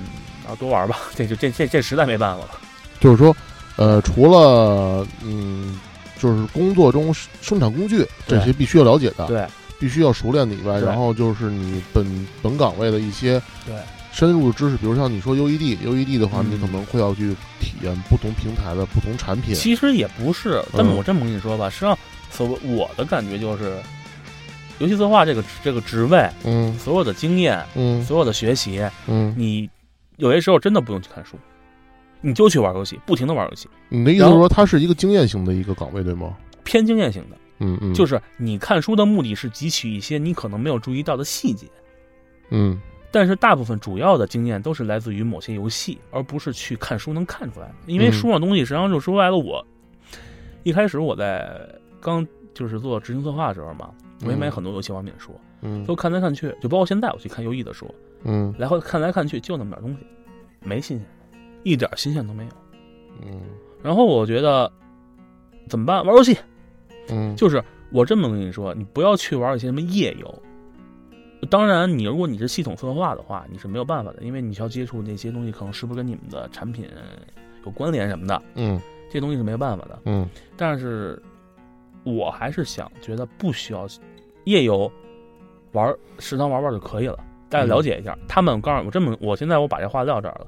[0.48, 2.52] 啊多玩吧，这就这这这实在没办法了。
[3.00, 3.36] 就是说，
[3.76, 5.80] 呃，除了嗯，
[6.20, 9.46] 就是工作中生生产工具这些必须要了解的，对。
[9.80, 13.76] 必须要熟练的以外，然后就是你本本岗位的一些对。
[14.12, 16.50] 深入的知识，比如像你说 UED，UED 的话，嗯。
[16.50, 19.54] 你可能会要去体验不同平台的不同产品。
[19.54, 21.96] 其实也不是，但嗯我这么跟你说吧，实际上
[22.32, 23.78] 所谓我的感觉就是，
[24.80, 26.76] 游戏策划这个这个职位，嗯。
[26.80, 28.04] 所有的经验，嗯。
[28.04, 29.70] 所有的学习，嗯，你
[30.16, 31.38] 有些时候真的不用去看书，
[32.28, 36.36] 你就去玩游戏，不停的玩游戏，你的意思是说它是一个经验型的一个岗位，对吗？
[36.66, 37.38] 偏经验型的。
[37.60, 41.66] 嗯嗯，就是你看书的目的是汲取一些你可能没有注意到的细节，
[42.52, 47.74] 嗯但是大部分主要的经验都是来自于某些游戏，而不是去看书能看出来的。
[47.86, 49.66] 因为嗯书上东西实际上就说白了，我
[50.63, 51.50] 一开始我在
[52.02, 53.90] 刚就是做执行策划的时候嘛，
[54.26, 57.90] 我也买很多游戏方面的书，嗯都看来看去，就包括现在我去看优异的书，
[58.26, 60.06] 嗯然后看来看去就那么点东西，
[60.62, 61.17] 没新鲜的，
[61.68, 62.50] 一点新鲜都没有。
[63.22, 63.42] 嗯
[63.84, 64.72] 然后我觉得
[65.68, 66.06] 怎么办？
[66.06, 66.38] 玩游戏，
[67.10, 70.44] 嗯，就是我这么跟你说，你不要去玩一些什么夜游。
[71.50, 76.90] 当然，你如果你是系统策划的话，你是没有办法的，因为你需要接触那些东西，可能是不是跟你们的产品
[77.66, 80.00] 有关联什么的，嗯这些东西是没有办法的。
[80.06, 80.28] 嗯
[80.58, 81.22] 但是，
[82.04, 83.88] 我还是想觉得不需要
[84.46, 84.92] 夜游，
[85.74, 87.20] 玩食堂玩玩就可以了。
[87.50, 90.48] 大家了解一下，他们告诉我这么，我现在我把这话撂这儿了，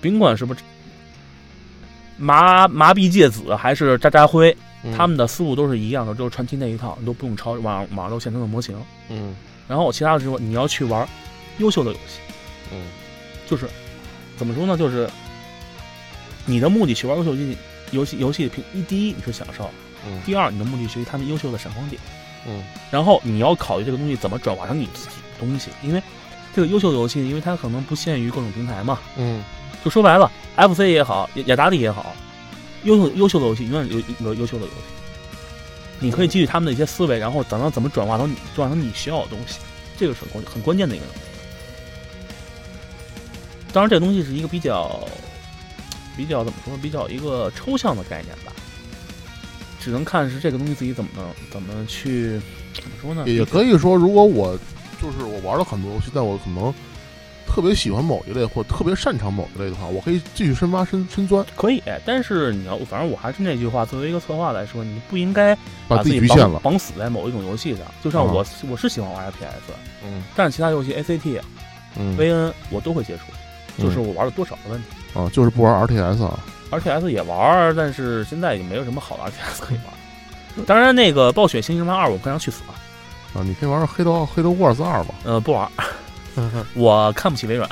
[0.00, 0.60] 甭管是不是
[2.16, 8.76] 麻麻痹芥子还是渣渣灰，嗯，他们的思路都是一样的，就是传奇那一套，你都不用抄，网网上都现成的模型。
[9.08, 9.34] 嗯。
[9.66, 11.06] 然后其他的时候你要去玩
[11.58, 12.18] 优秀的游戏，
[12.72, 12.80] 嗯。
[13.46, 13.68] 就是
[14.36, 14.76] 怎么说呢？
[14.76, 15.08] 就是
[16.44, 17.58] 你的目的去玩优秀游戏，
[17.92, 19.70] 游戏游戏平一第一你是享受，
[20.06, 20.20] 嗯。
[20.24, 22.00] 第二你的目的学习他们优秀的闪光点，
[22.46, 22.64] 嗯。
[22.90, 26.02] 然后你要考虑这个东西怎么转化成你自己的东西，因为
[26.54, 29.44] 这个优秀的游戏，因为它可能不限于各种平台嘛，嗯
[29.84, 32.14] 就说白了，FC 也好，雅雅达利也好，
[32.84, 34.76] 优秀优秀的游戏永远有有优秀的游戏。
[36.00, 39.58] 你可以基于他们的一些思维，然后等到怎么转化成你转化成你需要的东西，
[39.96, 41.20] 这个是很关很关键的一个东西。
[43.72, 45.00] 当然，这个东西是一个比较
[46.16, 48.52] 比较怎么说，比较一个抽象的概念吧，
[49.80, 52.40] 只能看是这个东西自己怎么能怎么去
[52.74, 53.24] 怎么说呢？
[53.26, 54.56] 也也可以说，如果我
[55.02, 56.72] 就是我玩了很多游戏，但我可能
[57.48, 65.56] 特别喜欢某一类或特别擅长某一类的话，我可以继续深挖深深钻，可以，但是你要，反正我还是那句话，作为一个策划来说，你不应该
[65.88, 66.60] 把自己局限了。
[66.60, 67.84] 绑死在某一种游戏上。
[68.04, 69.72] 就像啊我，我是喜欢玩 FPS，
[70.04, 71.40] 嗯但是其他游戏 ACT、
[71.96, 74.86] 嗯 VN 我都会接触，就是我玩了多少的问题。
[75.18, 76.38] 啊，就是不玩 RTS 啊。
[76.70, 80.64] RTS 也玩，但是现在也没有什么好的 RTS 可以玩。
[80.66, 82.74] 当然，那个暴雪新英雄二我更想去死了，
[83.40, 85.14] 啊，你可以玩黑道黑道 Wars 二吧？
[85.24, 85.66] 呃，不玩，
[86.74, 87.68] 我看不起微软。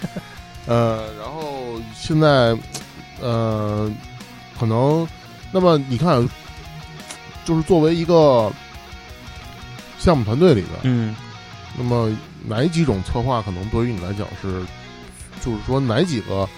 [0.66, 2.56] 呃，然后现在，
[3.20, 3.88] 呃，
[4.58, 5.06] 可能，
[5.52, 6.28] 那么你看，
[7.44, 8.52] 就是作为一个
[9.98, 11.14] 项目团队里边，嗯，
[11.78, 12.10] 那么
[12.44, 14.64] 哪几种策划可能对于你来讲是，
[15.44, 16.48] 就是说哪几个，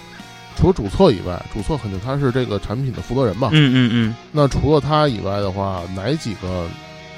[0.55, 4.15] 除了主策以外，主策肯定他是这个产品的负责人嘛，嗯嗯嗯。
[4.31, 6.67] 那除了他以外的话，哪几个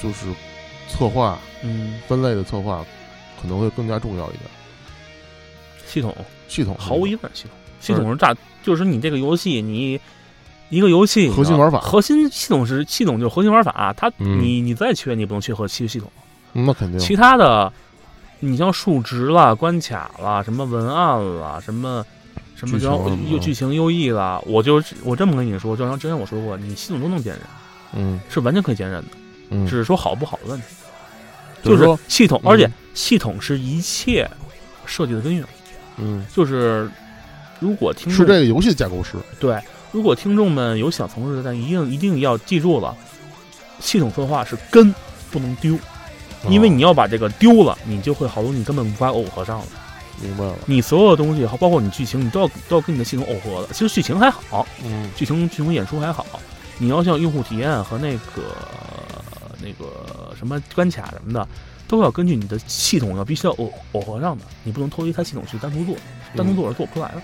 [0.03, 0.25] 就是
[0.89, 2.85] 策划嗯，分类的策划
[3.41, 4.43] 可能会更加重要一点？
[5.87, 6.15] 系统。
[6.47, 7.51] 系统毫无疑问，系统。
[7.79, 9.99] 系统是大，就是你这个游戏你。
[10.69, 11.81] 一个游戏核心玩法。
[11.81, 14.41] 核心系统是系统就是核心玩法，它嗯。
[14.41, 16.09] 你你再缺你不能缺核心系统，
[16.53, 17.69] 嗯那肯定，其他的，
[18.39, 22.05] 你像数值啦、关卡啦、什么文案啦、什么
[22.55, 22.97] 什么叫
[23.29, 27.41] 又剧情优异啦，我就我这么跟你说，就像之前我说过，你系统都能兼任，
[27.93, 28.21] 嗯。
[28.29, 29.09] 是完全可以兼任的，
[29.49, 30.67] 嗯，只是说好不好的问题。
[31.63, 34.29] 就是说，系统，嗯而且系统是一切
[34.85, 35.45] 设计的根源。
[35.97, 36.89] 嗯，就是
[37.59, 39.59] 如果听众是这个游戏的架构师，对，
[39.91, 42.95] 如果听众们有想从事的，但一定一定要记住了，
[43.79, 44.93] 系统策划是根
[45.29, 45.77] 不能丢，
[46.49, 49.65] 因为哦你要把这个丢了，你就会好多你根本无法耦合上了。
[50.21, 53.73] 明白了，你所有的东西，包括你剧情，你都要都要跟你的系统耦合的。
[53.73, 56.25] 其实剧情还好，嗯剧情剧情演出还好，
[56.77, 58.55] 你要像用户体验和那个
[59.61, 61.47] 那个什么关卡什么的，
[61.87, 65.95] 都要根据你的系统要必须要耦耦合上的，你不能脱离它系统去单独做，
[66.35, 67.21] 单独做是做不出来的。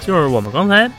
[0.00, 0.90] 就是我们刚才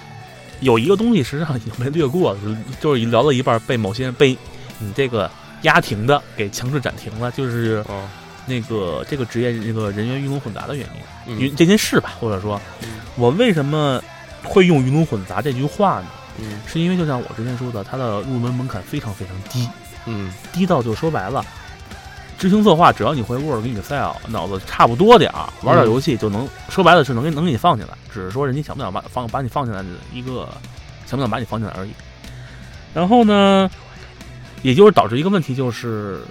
[0.59, 2.39] 有一个东西，实际上已经被略过了，
[2.79, 4.37] 就是聊到一半被某些人被
[4.77, 5.27] 你这个
[5.63, 8.07] 压停的给强制暂停了，就是哦，
[8.45, 10.87] 那个这个职业这个人员鱼龙混杂的原
[11.27, 12.89] 因，这件事吧，或者说嗯。
[13.15, 14.01] 我为什么
[14.43, 16.07] 会用鱼龙混杂这句话呢？
[16.39, 16.61] 嗯。
[16.65, 19.67] 是因为就像我之前说的，它的入门门槛非常非常低，
[20.05, 20.33] 嗯。
[20.53, 21.45] 低到就说白了，
[22.37, 30.47] 执行策划只要你会 Word 跟 Excel，脑子差不多点儿，玩点游戏就能，说白了是能给能给你放进来，只是说人家想不想把放把你放进来的一个
[31.05, 31.91] 想不想把你放进来而已。
[32.93, 33.69] 然后呢，
[34.61, 36.21] 也就是导致一个问题就是，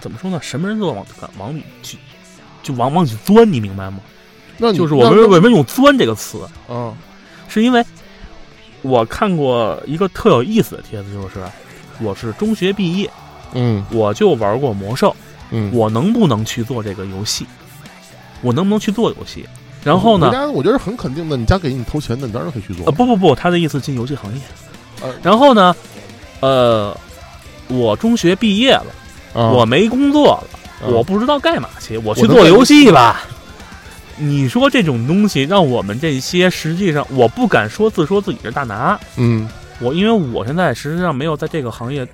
[0.00, 0.38] 怎么说呢？
[0.42, 1.06] 什么人都往
[1.38, 1.96] 往里去，
[2.62, 4.00] 就往往里钻，你明白吗？
[4.58, 6.94] 那就是我们那为什么用“钻”这个词，嗯，
[7.48, 7.82] 是因为
[8.82, 11.40] 我看过一个特有意思的帖子，就是
[11.98, 13.10] 我是中学毕业，
[13.54, 15.16] 嗯我就玩过魔兽，
[15.50, 17.46] 嗯，我能不能去做这个游戏？
[18.42, 19.48] 我能不能去做游戏？
[19.82, 20.30] 然后呢？
[20.30, 22.92] 家我觉得很肯定的，你家给你投钱的，你当然可以去做呃，。
[22.92, 24.40] 不不不，他的意思进游戏行业。
[25.00, 25.74] 呃然后呢？
[26.40, 26.96] 呃，
[27.68, 28.86] 我中学毕业了，
[29.34, 29.50] 啊。
[29.50, 30.90] 我没工作了，啊。
[30.90, 33.22] 我不知道干嘛去，我去做游戏吧。
[34.16, 34.68] 你说。
[34.68, 39.48] 这种东西，让我们这些实际上，我不敢说自说自己是大拿，嗯。
[39.80, 42.06] 我因为我现在实际上没有在这个行业，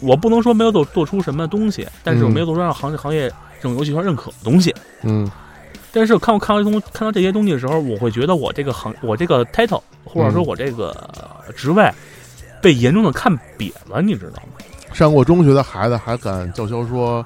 [0.00, 2.32] 我不能说没有做做出什么东西，但是我嗯。
[2.32, 3.28] 没有做出让行行业
[3.60, 4.74] 这种游戏圈认可的东西。
[5.02, 5.30] 嗯。
[5.92, 11.84] 但是我看我看到东看到这些东西的时候，我会觉得我这个行我这个 title 或者说嗯我这个呃职位
[12.60, 14.64] 被严重的看扁了，你知道吗？
[14.92, 17.24] 上过中学的孩子还敢叫嚣说，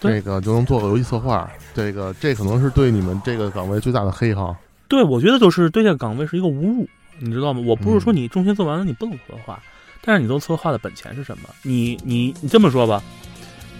[0.00, 4.54] 这个就能做个游戏策划，这个这可能是对你们这个岗位最大的黑哈。
[4.86, 6.86] 对，我觉得就是对这个岗位是一个侮辱，
[7.18, 7.62] 你知道吗？
[7.66, 9.58] 我不是说嗯你中学做完了你不能策划，
[10.02, 11.48] 但是你做策划的本钱是什么？
[11.62, 13.02] 你你你这么说吧，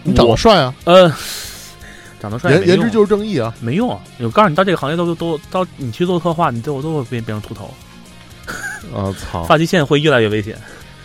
[0.02, 1.12] 你长得帅啊，呃，
[2.18, 3.54] 长得帅颜颜值就是正义啊。
[3.60, 4.00] 没用啊！
[4.18, 7.72] 我告诉你，到这个行业都都到你去做策划，你最后都会变变成秃头，
[8.96, 9.44] 啊操！
[9.44, 10.58] 发际线会越来越危险。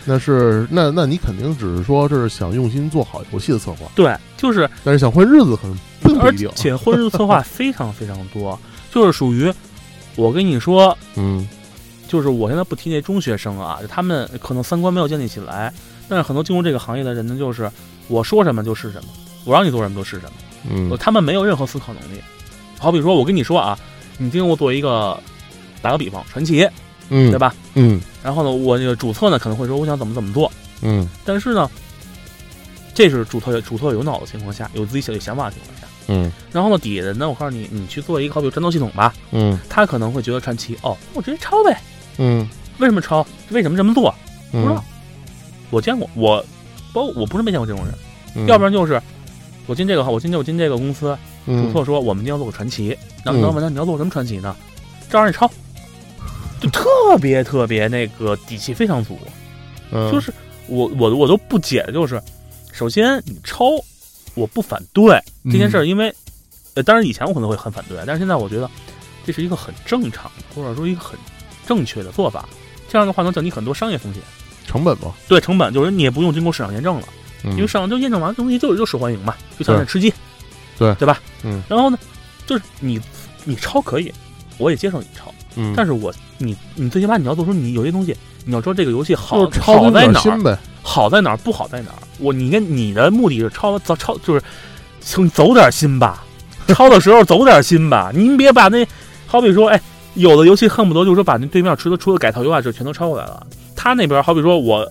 [0.04, 6.50] 那是那那你肯定只是说这是想用心做好游戏的策划，对，就是但是想混日子可能并不而一定。
[6.54, 8.58] 且混日子策划非常非常多，
[8.92, 9.52] 就是属于
[10.16, 11.48] 我跟你说，嗯。
[12.08, 15.72] 就是我现在不提那中学生啊，他们可能三观没有建立起来，
[16.10, 17.70] 但是很多进入这个行业的人呢，就是
[18.08, 19.08] 我说什么就是什么，
[19.46, 20.32] 我让你做什么就是什么，
[20.68, 20.94] 嗯。
[21.00, 22.20] 他们没有任何思考能力。
[22.78, 23.78] 好比说，我跟你说啊，
[24.18, 25.18] 你今天我做一个，
[25.80, 26.68] 打个比方，传奇，
[27.14, 27.38] 嗯，对？
[27.38, 27.54] 吧？
[27.74, 30.50] 嗯然后呢，我那个主策呢可能会说我想怎么怎么做，
[30.80, 31.70] 嗯但是呢，
[32.94, 35.86] 这是主策主策有脑的情况下，有自己想有想法的情况下。
[36.08, 41.78] 嗯然后呢，底下人呢，我告诉你，你去做一个好比战斗系统吧，嗯他可能会觉得传奇哦，我直接抄呗。
[42.18, 42.48] 嗯
[42.78, 43.24] 为什么抄？
[43.50, 44.12] 为什么这么做？
[44.50, 44.84] 不知嗯道，
[45.70, 46.44] 我见过，我
[46.92, 47.94] 包我不是没见过这种人，
[48.34, 49.00] 嗯，要不然就是
[49.66, 54.54] 我进这个我进这我进这个公司，主嗯策说我们一定要做个传奇，然后嗯老板问他你要做什么传奇呢？
[55.08, 55.50] 照样你抄，
[56.62, 56.88] 就特
[57.20, 59.18] 别特别那个底气非常足，
[59.90, 60.10] 嗯。
[60.12, 60.32] 就是
[60.68, 62.22] 我我我都不解的就是，
[62.72, 63.64] 首先你抄，
[64.34, 66.14] 我不反对这件事儿，因为
[66.74, 68.70] 呃，当然以前我可能会很反对，但是现在我觉得
[69.26, 71.18] 这是一个很正常的，或者说一个很
[71.66, 72.48] 正确的做法。
[72.88, 74.22] 这样的话能降低很多商业风险，
[74.66, 77.08] 成本嘛，对成本就是你也不用经过市场验证了，
[77.42, 77.50] 嗯。
[77.52, 79.80] 因为市场就验证完东西就就受欢迎嘛，就像对。
[79.80, 80.12] 那吃鸡，
[80.78, 80.94] 对。
[80.94, 81.20] 对吧？
[81.42, 81.62] 嗯。
[81.68, 81.98] 然后呢，
[82.46, 83.00] 就是你
[83.44, 84.12] 你抄可以，
[84.58, 91.98] 我也接受你抄，嗯，但是我你你最起码你要做出你有些东西，你要知道这个游戏好好在哪儿，好在哪儿，不好在哪儿。
[92.18, 94.42] 我你跟你的目的是抄走抄，就是
[95.00, 96.24] 请走点心吧，
[96.68, 98.10] 抄的时候走点心吧。
[98.14, 98.86] 您别把那
[99.26, 99.80] 好比说，哎，
[100.14, 103.46] 有的游戏恨不得就是说把那对面除了除了改套优化就全都抄过来了。
[103.74, 104.86] 他那边好比说我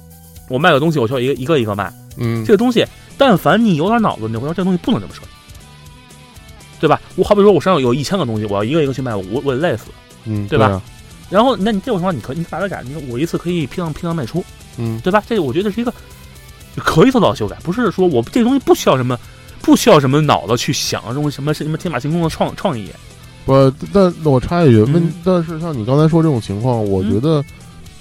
[0.50, 1.92] 我卖个东西，我需要一个一个一个卖。
[2.18, 2.86] 嗯这个东西，
[3.18, 5.28] 但凡你有点脑子，你会知道这东西不能这么设计，
[6.82, 7.00] 对吧？
[7.16, 9.86] 我好比说我身上有一千个东西，我要一个一个去卖，我我得累死。
[10.26, 10.82] 嗯，对吧啊？
[11.30, 14.44] 然后，那你这种情况，你可你把它改，你说我一次可以批量批量卖出，
[14.78, 15.24] 嗯对吧？
[15.28, 15.94] 这个我觉得是一个
[16.76, 19.18] 可以做到修改，不是说我这东西不需要什么，
[19.62, 22.90] 不需要什么脑子去想这种什么什么天马行空的创创意。
[23.46, 23.54] 不，
[23.94, 27.44] 但那我插一句，那嗯，但是像你刚才说这种情况，我嗯觉得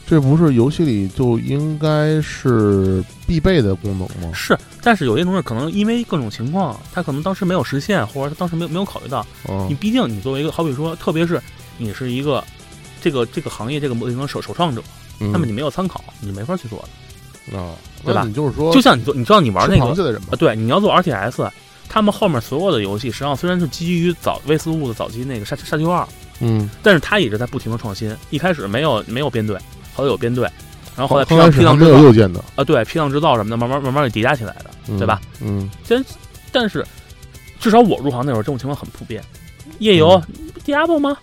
[0.06, 4.32] 这不是游戏里就应该是必备的功能吗？
[4.34, 9.24] 是，但是有些东西可能因为各种情况，他可能当时没有实现，或者他当时没有没有考虑到。
[9.48, 11.40] 嗯你毕竟你作为一个，好比说，特别是
[11.80, 12.44] 你是一个
[13.00, 14.82] 这个这个行业这个模型的首首创者，
[15.18, 16.88] 嗯那么你没有参考，你没法去做的。
[17.58, 17.74] 啊，
[18.04, 21.50] 对吧那你就是说，就像你做，你知道你玩那个吃螃蟹的人吧啊，，对，你要做 RTS，
[21.88, 26.06] 他们后面所有的游戏实际上虽然是基于早威斯路的早期那个沙沙丘二，
[26.38, 28.14] 嗯，但是他一直在不停的创新。
[28.28, 29.58] 一开始没有没有编队，
[29.94, 30.44] 后来有编队，
[30.94, 35.20] 然后后来批刚开始还量批量制造有右键的，啊，对，批量制造什么的，慢慢慢慢给叠加起来的，嗯对吧？？
[35.40, 36.04] 嗯但
[36.52, 36.86] 但是
[37.58, 39.24] 至少我入行那会儿，这种情况很普遍。
[39.80, 41.16] 夜游、嗯 Diablo 吗？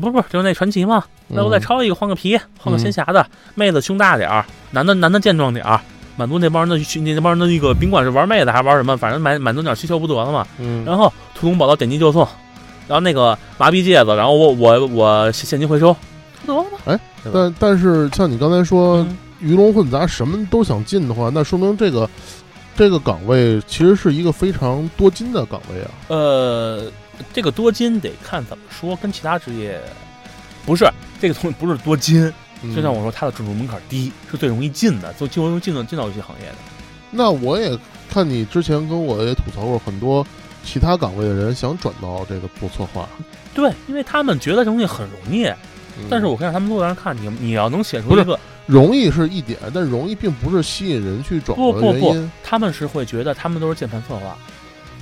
[0.00, 1.04] 不是不是，就是那传奇嘛。
[1.28, 5.80] 那我再嗯抄一个，换个皮，换个仙侠的，妹子胸大点儿，男的男的健壮点儿，
[6.16, 10.46] 满足那帮人的需那帮人的那个，甭管是玩妹子还是玩什么，反正满满足点需求不得了嘛。
[10.58, 12.26] 嗯，然后屠龙宝刀点击就送，
[12.86, 15.96] 然后那个麻痹戒指，然后我我我现现金回收，
[16.46, 16.78] 得了吗？
[16.86, 16.98] 哎
[17.32, 22.08] 但但是像你刚才说嗯鱼龙混杂，什么都想进的话，那说明这个
[22.76, 25.90] 这个岗位其实是一个非常多金的岗位啊。
[26.08, 26.84] 呃，
[27.32, 29.80] 这个多金得看怎么说，跟其他职业
[30.64, 30.88] 不是
[31.20, 32.32] 这个东西不是多金，
[32.62, 36.56] 嗯就像我说，它的准入门槛低，是最容易进的，就就容易进到进到游戏行业的。
[37.10, 37.78] 那我也
[38.10, 40.26] 看你之前跟我也吐槽过很多
[40.64, 43.08] 其他岗位的人想转到这个做策划，
[43.54, 45.44] 对，因为他们觉得这东西很容易，
[45.98, 54.36] 嗯但是我可以让他们路上看你，你要能写出不是一个，容易是一点，但容易并不是吸引人去转不不不的原因。，他们是会觉得他们都是键盘策划，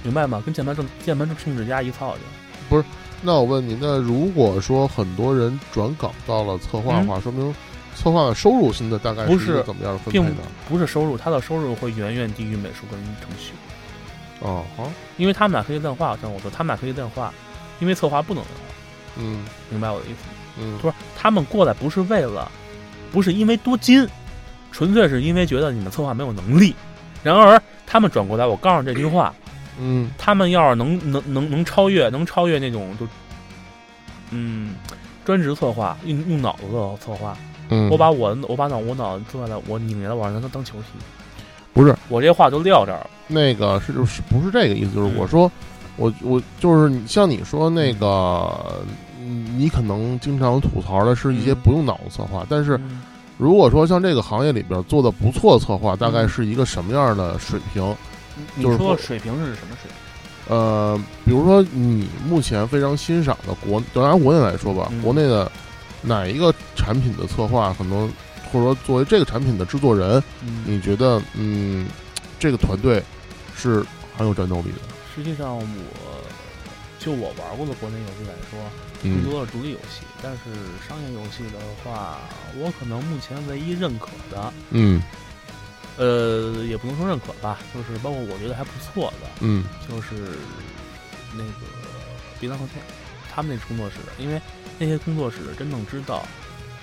[0.03, 0.43] 明白吗？
[0.45, 2.21] 跟键盘政键盘政治家一操去。
[2.69, 2.85] 不是
[3.23, 7.55] 那我问你，那如果说很多人转岗到了策划的话，说明
[7.95, 10.33] 策划的收入现在大概是怎么样的分配？
[10.69, 13.53] 不是收入，他的收入会远远低于美术跟程序，
[14.39, 16.17] 哦，好，因为他们俩可以量化。
[16.23, 17.33] 像我说，他们俩可以量化，
[17.81, 18.61] 因为策划不能量化，
[19.19, 20.35] 嗯明白我的意思吗？
[20.59, 22.51] 嗯不是，他们过来不是为了，
[23.13, 24.09] 不是因为多金，
[24.73, 26.75] 纯粹是因为觉得你们策划没有能力。
[27.23, 29.35] 然而，他们转过来，我告诉你这句话，
[29.79, 33.07] 嗯他们要是能能能能超越，能超越那种就，
[34.31, 34.75] 嗯，
[35.25, 37.37] 专职策划，用用脑子的策划。
[37.69, 40.87] 嗯，我把我我把脑我脑子坐下来，我拧下来，我让他当球踢。
[41.73, 43.11] 不是我这话就撂这儿了。
[43.29, 45.51] 那个是就是不是这个意思，就是嗯我说，
[45.97, 48.83] 我我就是像你说那个，
[49.21, 53.03] 嗯你可能经常吐槽的是一些嗯不用脑子策划，但是嗯
[53.39, 57.97] 如果说像这个行业里边做的不错的策划，大概嗯是一个什么样的水平？
[58.55, 60.57] 你就是说说水平是什么水平？
[60.57, 65.51] 呃，比如说你目前非常欣赏的国，就拿国内来说吧，嗯国内的
[66.03, 68.09] 哪一个产品的策划，可能
[68.51, 71.87] 或者说作为这个产品的制作人，嗯，你觉得嗯，
[72.39, 73.03] 这个团队
[73.57, 73.85] 是
[74.17, 74.79] 很有战斗力的？
[75.15, 75.65] 实际上我
[76.99, 78.59] 就我玩过的国内游戏来说，
[79.03, 80.41] 更嗯多的独立游戏，但是
[80.89, 82.19] 商业游戏的话，
[82.59, 85.01] 我可能目前唯一认可的，嗯
[86.01, 90.15] 呃，也不能说认可吧，就是包括我觉得还不错的，嗯就是
[91.37, 91.67] 那个
[92.41, 92.83] 别当和天，
[93.31, 94.41] 他们那工作室的，因为
[94.79, 96.25] 那些工作室真正知道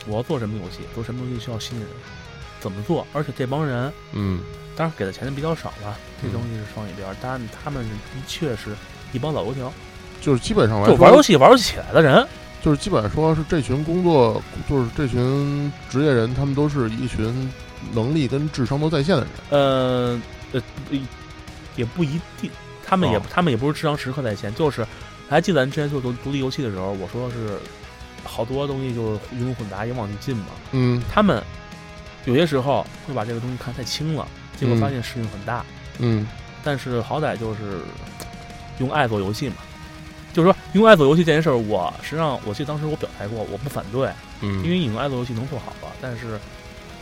[0.06, 1.88] 我要做什么游戏，做什么东西需要新人，
[2.60, 4.42] 怎么做，而且这帮人嗯
[4.76, 8.76] 当然给的钱比较少了，这东西是放一边儿，但他们的确是
[9.14, 9.74] 一帮老油条，
[10.22, 12.28] 就是基本上来就玩游，戏玩不起来的人。
[12.68, 17.50] 就是基本上说是这群工作，就是这群职业人，他们都是一群
[17.94, 19.30] 能力跟智商都在线的人。
[19.52, 20.62] 呃呃，
[21.78, 22.52] 也不一定，
[22.86, 24.86] 他们也、哦他们也不是智商时刻在线，就是
[25.30, 27.58] 还记得咱之前做独独立游戏的时候，我说是
[28.26, 30.48] 好多东西就是鱼龙混杂，也往里进嘛。
[30.74, 31.42] 嗯他们
[32.26, 34.28] 有些时候会把这个东西看太轻了，
[34.60, 35.64] 结果嗯发现事情很大。
[36.00, 36.28] 嗯
[36.66, 37.80] 但是好歹就是
[38.80, 39.56] 用爱做游戏嘛，
[40.38, 44.08] 就是说用爱做游戏这件事儿，我实际上我记得当时我表态过，我不反对，
[44.42, 46.40] 嗯，因为你用爱做游戏能做好吧，但是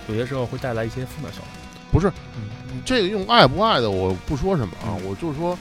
[0.07, 1.47] 有些时候会带来一些负面效果。
[1.91, 2.07] 不是
[2.37, 5.57] 嗯，你这个用爱不爱的，我不说什么啊，我就是说，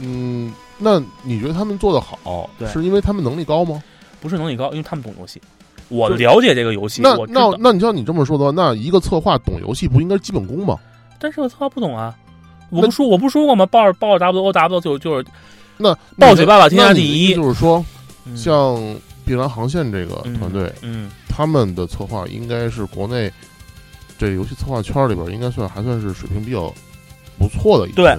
[0.00, 3.82] 嗯，那你觉得他们做的好，对是因为他们能力高吗？
[4.20, 5.42] 不是能力高，因为他们懂游戏。
[5.88, 10.78] 我了解这个游戏，那我那那你像你这么说的话，那一个策划懂游戏不应该是基本功吗？
[11.18, 12.14] 但是我策划不懂啊！
[12.70, 13.66] 我不说我不说过吗？
[13.66, 15.24] 抱着抱着 W O W 就就是
[15.78, 17.84] 那暴雪爸爸天下第一就是说，
[18.24, 18.36] 嗯。
[18.36, 18.76] 像
[19.24, 21.10] 碧蓝航线这个团队，嗯。
[21.28, 23.30] 他们的策划应该是国内
[24.16, 26.72] 这游戏策划圈里边应该算还算是水平比较
[27.38, 28.16] 不错的一对，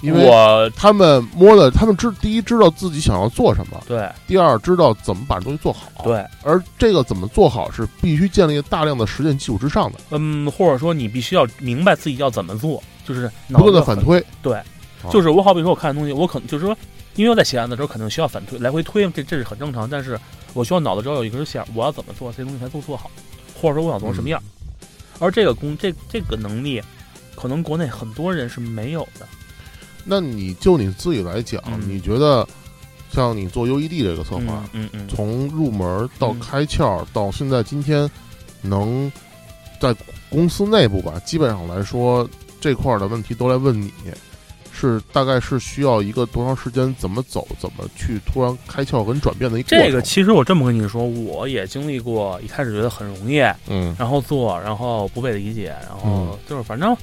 [0.00, 4.08] 因为我他们摸的，他们知第一知道自己想要做什么，对。
[4.26, 6.24] 第二知道怎么把东西做好。，对。
[6.42, 14.24] 而这个怎么做好是必须建立大量的实践基础之上的，嗯，或者说你必须要明白自己要怎么做，就是不断的反推。
[14.42, 14.54] 对。
[14.56, 14.64] 啊，
[15.10, 16.76] 就是我好比说我看的东西，我可能就是说，
[17.16, 19.88] 因为我在写案子的时候肯定需要反推来回推，这这是很正常。
[19.88, 20.18] 但是
[20.54, 23.10] 我需要脑子中有一根线，我要怎么做这些东西才都做好，
[23.60, 24.42] 或者说我想做成什么样。
[25.18, 26.82] 而这个功这这个能力，
[27.34, 29.26] 可能国内很多人是没有的。
[30.04, 32.46] 那你就你自己来讲，嗯你觉得
[33.12, 38.10] 像你做 UED 这个策划，嗯嗯嗯，从入门到嗯开窍到现在今天，
[38.62, 39.10] 能
[39.80, 39.94] 在
[40.28, 42.28] 公司内部吧，基本上来说
[42.60, 43.92] 这块儿的问题都来问你，
[44.88, 56.96] 是大概是需要一个多长时间，怎么走，怎么去突然开窍跟转变的一个这个其实我这么跟你说，我也经历过，一开始觉得很容易，嗯，然后做，然后不被理解，然后嗯就是反正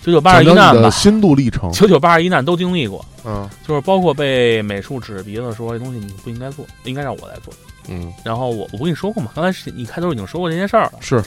[0.00, 3.04] 九九八十一难吧，心路历程，九九八十一难都经历过。
[3.24, 7.52] 嗯就是包括被美术指鼻子说这东西你不应该做，应该让我来做。
[7.88, 9.32] 嗯，然后我我不跟你说过吗？
[9.34, 10.92] 刚才是你开头已经说过这件事儿了。
[11.00, 11.22] 是，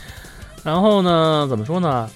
[0.63, 2.09] 然后呢，怎么说呢？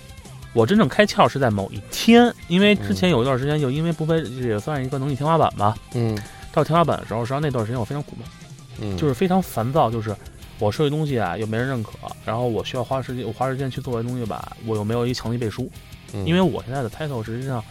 [0.55, 5.77] 我真正开窍是在某一天，因为之前有一段时间就因为不被也算是一个能力天花板吧。
[5.93, 6.17] 嗯。
[6.53, 8.25] 到天花板的时候，实际上那段时间我非常苦闷，
[8.79, 10.15] 嗯，就是非常烦躁，就是
[10.57, 11.91] 我设计东西啊又没人认可，
[12.23, 15.69] 然后我需要花时间，我花时间去做这东西吧，我又没有一强力背书，
[16.13, 16.25] 嗯。
[16.25, 17.61] 因为我现在的 title 实际上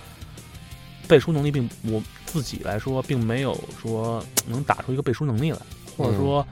[1.09, 5.59] 背书能力并我自己来说并没有说能打出一个背书能力来，
[5.97, 6.47] 或者说、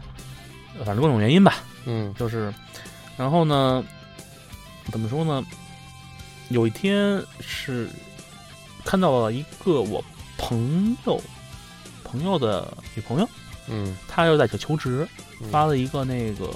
[0.78, 2.14] 呃反正各种原因吧，嗯。
[2.18, 2.50] 就是，
[3.18, 3.84] 然后呢，
[4.90, 5.44] 怎么说呢？
[6.52, 7.88] 有一天是
[8.84, 10.02] 看到了一个我
[10.38, 11.20] 朋友
[12.04, 13.28] 朋友的女朋友，
[13.68, 15.06] 嗯她又在求求职，
[15.40, 16.50] 嗯发了一个那个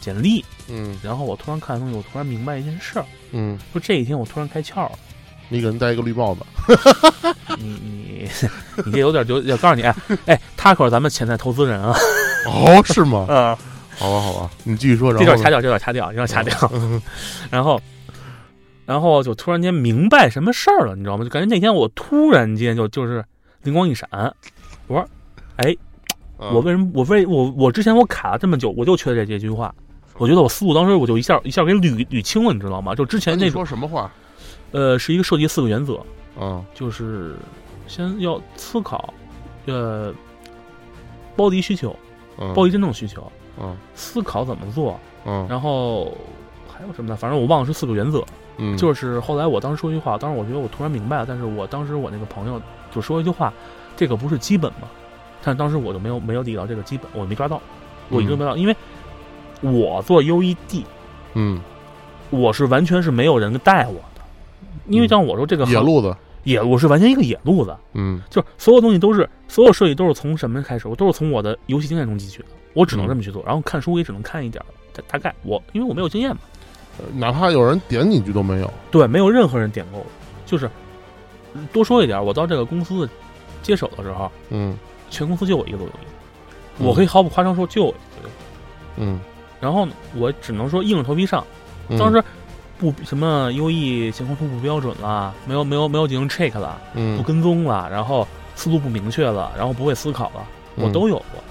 [0.00, 4.92] 简历，嗯然后我突然看东西，我突然明白一件事儿，嗯，说这一天我突然开窍了。
[5.48, 6.40] 你给人戴一个绿帽子，
[7.56, 8.28] 你你
[8.84, 9.94] 你这有点就要告诉你，哎
[10.26, 11.96] 哎，他可是咱们潜在投资人啊！
[12.46, 13.26] 哦，是吗？
[13.30, 13.56] 啊，
[13.96, 16.72] 好吧，好吧，你继续说，这段掐掉，这段掐掉，这段掐掉。
[17.48, 17.80] 然后，
[18.86, 21.24] 然后就突然间明白什么事儿了，你知道吗？
[21.24, 23.24] 就感觉那天我突然间就就是
[23.64, 24.08] 灵光一闪，
[24.86, 25.08] 我说，
[25.56, 25.76] 哎，
[26.38, 29.74] 嗯我为什么我为我我之前我卡了这么久，我就缺这这句话。
[30.18, 32.94] 我觉得我思路当时我就一下一下给捋捋清了，你知道吗？
[32.94, 34.10] 就之前那说什么话？
[34.72, 36.00] 呃，是一个设计四个原则，
[36.40, 37.36] 嗯就是
[37.86, 39.12] 先要思考，
[39.66, 40.14] 呃，
[41.36, 41.94] 包敌需求，
[42.38, 43.30] 嗯，包敌真正需求，
[43.60, 46.16] 嗯思考怎么做，嗯然后
[46.72, 47.16] 还有什么呢？
[47.16, 48.24] 反正我忘了是四个原则。
[48.58, 52.60] 嗯，就是后来我当时说一句话，当时我觉得我突然明白了，但是我当时我那个朋友
[52.94, 53.52] 就说一句话，
[53.96, 54.88] 这个不是基本吗？
[55.44, 57.60] 但当时我就没有没有理到这个基本，我没抓到，
[58.08, 58.76] 我一直没抓到，因为
[59.60, 60.84] 我做 UED，
[61.34, 61.60] 嗯。
[62.30, 64.20] 我是完全是没有人带我的，
[64.88, 68.20] 因为像我说这个行野路子，野，我是完全一个野路子，嗯。
[68.28, 74.60] 就是所有东西都是所有设计都是从什么开始，我都是从我的游戏经验中汲取的，我只能这么去做，然后看书也只能看一点
[75.06, 76.38] 大概，我因为我没有经验嘛。
[77.14, 80.06] 哪怕有人点你一句都没有，对，没有任何人点过我。
[80.44, 80.70] 就是
[81.72, 83.08] 多说一点，我到这个公司
[83.62, 84.76] 接手的时候，嗯
[85.10, 85.98] 全公司就我一个做游戏，
[86.78, 88.34] 嗯我可以毫不夸张说就我一个做游戏。
[88.98, 89.20] 嗯，
[89.60, 91.44] 然后呢，我只能说硬着头皮上。
[91.88, 92.22] 嗯当时
[92.78, 101.42] 不什么 UE 线框图不标准了，没有没有没有进行 check 了，不嗯跟踪了，然后思路不明确了，然后不会思考了，我嗯都有过。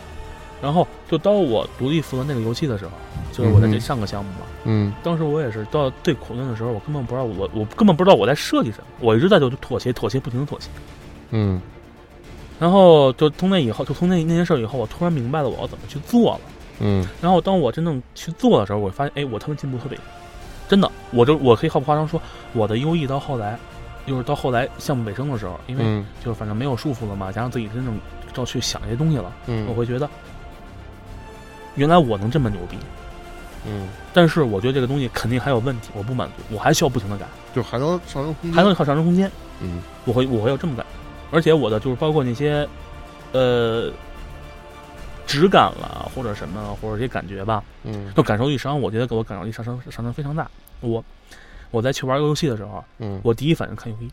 [0.65, 2.91] 然后就当我独立负责那个游戏的时候，
[3.31, 4.91] 就是我在这上个项目嘛，嗯。
[5.03, 10.67] 当时我也是到最苦难的时候，我根本不知道我我根本不知道我在设计什么，我一直在就妥协妥协不停的妥协。
[11.29, 11.61] 嗯。
[12.59, 16.41] 然后就从那以后，就从那那件事以后，我突然明白了我要怎么去做了。
[16.79, 17.07] 嗯。
[17.21, 19.95] 然后当我真正去做的时候，我发现，哎，我他妈进步特别。
[19.95, 20.03] 大，
[20.67, 22.19] 真的，我就我可以毫不夸张说，
[22.53, 23.55] 我的优异到后来，
[24.07, 26.03] 就是到后来项目尾声的时候，因为嗯。
[26.23, 27.99] 就是反正没有束缚了嘛，加上自己真正
[28.37, 30.09] 要去想这些东西了，我嗯会觉得，
[31.75, 32.77] 原来我能这么牛逼。
[33.67, 39.31] 嗯，但是我觉得这个东西肯定还有问题，我不满足，我还需要不停的改，就还能上升空间，还能靠上升空间。
[39.59, 39.81] 嗯。
[40.05, 40.85] 我会我会有这么改，
[41.31, 42.67] 而且我的就是包括那些，
[43.31, 43.91] 呃，
[45.25, 48.13] 质感了，或者什么，或者这些感觉吧，嗯。
[48.15, 50.47] 就感受力实际上我觉得给我感受力上升上升非常大。
[50.81, 51.03] 我
[51.71, 53.19] 我在去玩游戏的时候，嗯。
[53.23, 54.11] 我第一反应看游戏，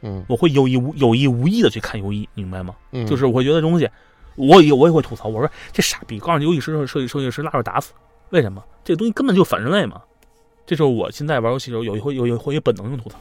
[0.00, 0.24] 嗯。
[0.26, 2.74] 我会有意无有意无意的去看游戏，明白吗？
[2.92, 3.86] 嗯，就是我会觉得这东西，
[4.36, 7.92] 我也我也会吐槽，我说这傻逼，告诉游戏师设计设计师拉着打死，
[8.30, 8.62] 为什么？
[8.84, 10.00] 这东西根本就反人类嘛。
[10.64, 13.18] 这就是我现在玩游戏的时候有一回有一回有本能性吐槽。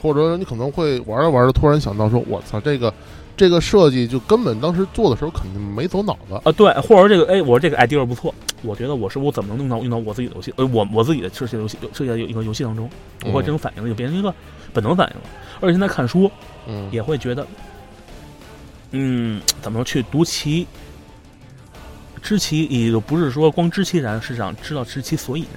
[0.00, 2.92] 或者你可能会玩着玩着突然想到说，我操，这个
[3.36, 6.34] 这个设计就根本当时做的时候肯定没走脑子。
[6.44, 12.88] 啊，对，或者说这个，哎，我说这个 idea 不错，我觉得我是我怎么能用到用到我自己的游戏，呃，我我自己的设计的游戏设计的一个游戏当中，
[13.24, 14.32] 我会这种反应就变成一个
[14.72, 15.28] 本能反应了。
[15.60, 16.30] 而且现在看书
[16.68, 17.44] 嗯也会觉得，
[18.92, 20.66] 嗯，怎么说去读其
[22.22, 25.50] 知其，也就不是说光知其然，是想知道知其所以然，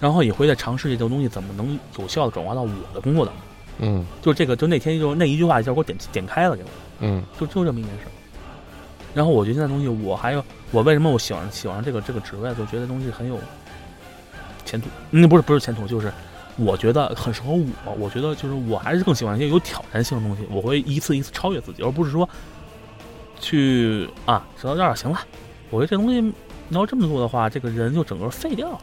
[0.00, 3.44] 然后也会在尝试这种东西怎么能有效的转化到我的工作当中。
[3.82, 6.68] 嗯就这个，就那天就那一句话一下给我点点开了，给我。
[7.00, 8.00] 嗯就就这么一件事。
[9.14, 13.38] 然后我觉得现在东西，我还有我为什么我喜欢喜欢这个这个职位，就觉得东西很有
[14.64, 14.88] 前途。
[15.12, 16.12] 嗯，不是不是前途，就是
[16.56, 17.92] 我觉得很适合我。
[17.98, 22.28] 我觉得就是我还是更喜欢一些有挑战性的东西，我会一次一次超越自己，而不是说
[23.40, 25.18] 去啊走到这儿行了。
[25.70, 28.78] 我觉得这东西你要这么做的话，这个人就整个废掉了。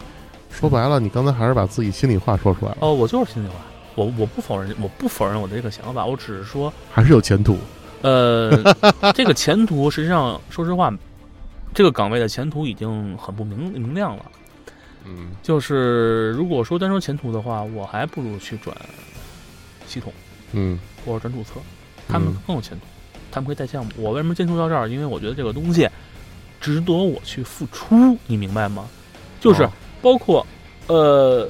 [0.49, 3.55] 说白了，你刚才还是把自己心里话说出来了，哦，我就是心里话，
[3.95, 6.73] 我我不否认，我不否认我的这个想法，我只是说。
[6.91, 7.57] 还是有前途。
[8.01, 8.51] 呃，
[9.13, 10.93] 这个前途实际上，说实话，
[11.73, 14.25] 这个岗位的前途已经很不明明亮了。
[15.09, 18.75] 嗯就是如果说单说前途的话，我还不如去转
[19.85, 20.11] 系统
[20.51, 21.61] 嗯或者转注册，
[22.07, 22.85] 他们嗯更有前途，
[23.31, 23.91] 他们可以带项目。
[23.97, 24.89] 我为什么坚持到这儿？
[24.89, 25.87] 因为我觉得这个东西
[26.59, 28.87] 值得我去付出，你明白吗？
[29.39, 29.71] 就是哦
[30.01, 30.45] 包括
[30.87, 31.47] 呃，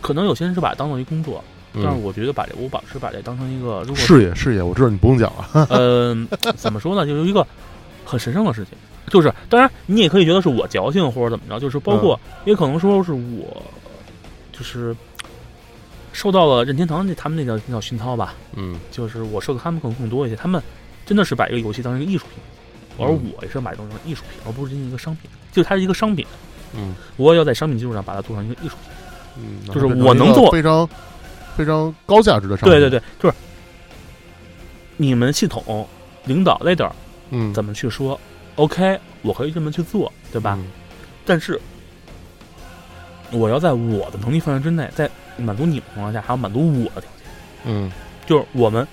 [0.00, 1.42] 可能有些人是把它当做一工作，
[1.74, 5.66] 但是嗯，我觉得把这我保持把这当成一个，如果事业事业，我知道你不用讲了。
[5.70, 7.06] 嗯，怎么说呢？
[7.06, 7.46] 就是一个
[8.04, 8.76] 很神圣的事情。
[9.08, 13.62] 就是，当然你也可以觉得是我矫情或者怎么着，就是包括、也可能说是我，
[14.52, 14.94] 就是
[16.12, 20.36] 受到了任天堂那他们那叫那叫熏陶吧，嗯就是我受的他们可能更多一些。
[20.36, 20.62] 他们
[21.06, 25.30] 真的是把一个游戏当成一个艺术品，而嗯我也是把它当成艺术品，而不是一个商品。
[25.52, 26.26] 就是它是一个商品，
[26.74, 28.90] 嗯我也要在商品基础上把它做成一个艺术品。
[29.36, 30.88] 嗯，就是我能做非常
[31.56, 32.78] 非常高价值的商品。
[32.78, 33.34] 对对对，就是
[34.96, 35.88] 你们系统
[36.24, 36.90] 领导 leader
[37.30, 38.20] 嗯，怎么去说
[38.56, 40.56] ？OK，我可以这么去做，对吧？
[40.58, 40.66] 嗯？
[41.24, 41.60] 但是
[43.30, 45.08] 我要在我的能力范围之内，在
[45.40, 47.26] 满足你们的情况下，还要满足我的条件。
[47.64, 47.90] 嗯
[48.26, 48.86] 就是我们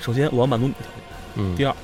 [0.00, 1.04] 首先我要满足你的条件，
[1.36, 1.74] 嗯第二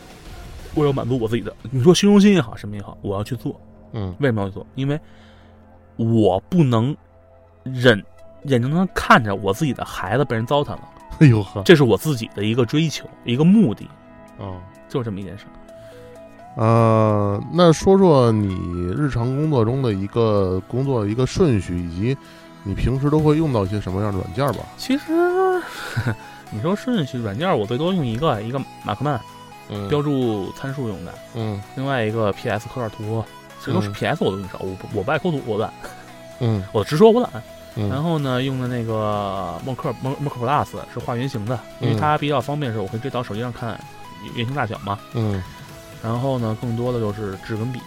[0.75, 1.55] 我要满足我自己的。
[1.71, 3.61] 你说虚荣心也好，什么也好，我要去做。
[3.93, 4.67] 嗯为什么要去做？
[4.75, 4.99] 因为
[5.97, 6.97] 我不能
[7.63, 8.03] 忍
[8.45, 10.81] 眼睁睁看着我自己的孩子被人糟蹋了，
[11.21, 13.89] 哎呦呵，这是我自己的一个追求，一个目的，
[14.39, 14.61] 哦。
[14.89, 15.45] 就是这么一件事。
[16.57, 18.55] 呃，那说说你
[18.97, 22.17] 日常工作中的一个工作的一个顺序，以及
[22.67, 24.67] 你平时都会用到一些什么样的软件吧？
[24.77, 25.05] 其实
[26.51, 29.21] 你说顺序软件，我最多用一个，一个马克曼
[29.69, 33.25] 嗯标注参数用的，嗯另外一个 PS 刻点图，
[33.65, 35.73] 这都是嗯 PS 我都用少，我不我不爱抠图，我懒，
[36.41, 37.31] 嗯我直说我懒。
[37.77, 43.79] 然嗯后呢，用的那个默克默默克 Plus 是画圆形的，因为嗯它比较方便，是我可以直接到手机上看
[44.35, 44.99] 圆形大小嘛。
[45.13, 45.43] 嗯，
[46.03, 47.79] 然后呢，更多的就是质根笔、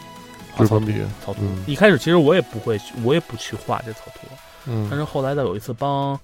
[0.52, 1.64] 画草图质根笔草图嗯。
[1.66, 4.28] 一开始其实我也不会，我也不去画这草图，
[4.66, 6.20] 但嗯是后来在有一次帮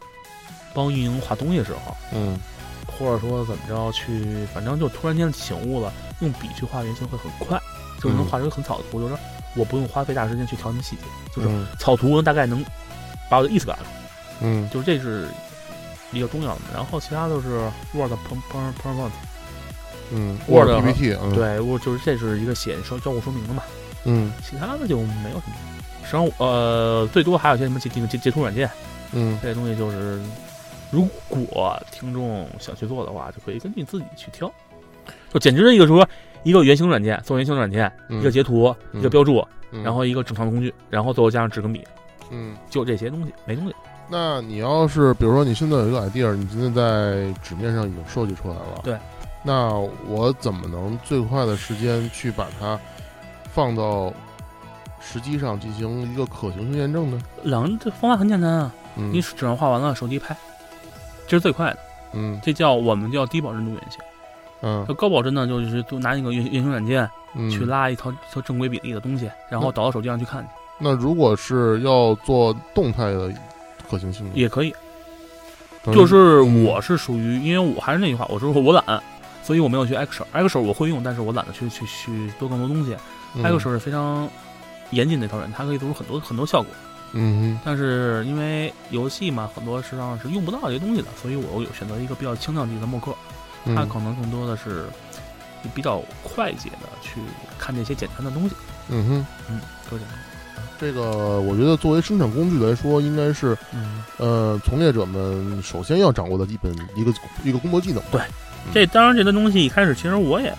[0.73, 2.39] 帮运营画东西的时候，嗯。
[2.88, 7.59] 或者说怎么着去，反正就突然间醒悟了，用笔去画原型会很快，
[7.99, 9.15] 就能嗯画出一个很草的图，就是
[9.55, 11.01] 我不用花费大时间去调什么细节，
[11.36, 11.67] 就是嗯。
[11.77, 12.63] 草图大概能
[13.29, 13.95] 把我的意思表达出来，
[14.41, 14.69] 嗯。
[14.69, 15.27] 就是这是
[16.11, 16.61] 比较重要的。
[16.73, 17.59] 然后其他都是
[17.91, 19.09] Word、PowerPoint，
[20.11, 21.33] 嗯 Word PPT，嗯。
[21.33, 23.63] 对，我就是这是一个写说交互说明的嘛，
[24.05, 24.31] 嗯。
[24.47, 25.55] 其他的就没有什么。
[26.05, 28.69] 实际上，呃，最多还有些什么截截截截图软件，
[29.11, 30.21] 嗯这些东西就是，
[30.91, 34.49] 如果听众想去做的话，就可以根据自己去挑。
[35.33, 36.07] 就简直是一个说
[36.43, 41.83] 一个原型软件，做原型软件，嗯一个截图，嗯一个标注，嗯然后一个正常的工具，然后最后加上纸跟笔，
[42.29, 42.55] 嗯。
[42.69, 43.75] 就这些东西，没东西。
[44.07, 48.95] 那你要是比如说你现在有一个 idea，你现在在纸面上已经设计出来了，对。
[49.43, 49.69] 那
[50.07, 52.79] 我怎么能最快的时间去把它
[53.53, 54.11] 放到
[55.07, 57.21] 实际上进行一个可行性验证呢？
[57.43, 60.35] 两这方法很简单啊，嗯，你纸上画完了，手机拍，
[61.27, 61.77] 这是最快的。
[62.13, 63.99] 嗯这叫我们叫低保真度原型。
[64.61, 70.49] 嗯那高保真呢，就是都拿那个原原型软件嗯去拉一套一套正规比例的东西，然后导到手机上去看去，
[70.79, 73.31] 那如果是要做动态的
[73.89, 74.73] 可行性呢，也可以。
[75.93, 79.03] 就是嗯我是属于，因为我还是那句话，我说我懒，
[79.43, 80.25] 所以我没有去 Excel。
[80.33, 82.95] Excel 我会用，但是我懒得去去去多更多东西。
[83.35, 84.27] 嗯 Axel 是非常
[84.91, 86.71] 严谨的一套人，它可以做出很多很多效果。
[87.17, 93.11] 嗯但是因为游戏嘛，很多实际上是用不到这些东西的，所以我有选择一个比较轻量级的默克，
[93.63, 94.86] 哼，嗯它可能更多的是
[95.73, 97.21] 比较快捷的去
[97.57, 98.55] 看这些简单的东西。
[98.89, 100.17] 嗯哼，嗯，多简单。
[100.77, 107.13] 这个我觉得作为生产工具来说，应该是嗯，呃从业者们首先要掌握的基本一个
[107.45, 108.03] 一个工作技能。
[108.11, 108.21] 对
[108.73, 110.53] 这当然这个东西一开始其实我也，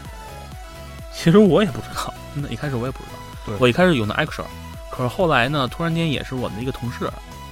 [1.13, 3.16] 其实我也不知道，真的，一开始我也不知道。
[3.47, 4.45] 对我一开始用的 Action，
[4.91, 7.09] 可是后来呢，突然间也是我们的一个同事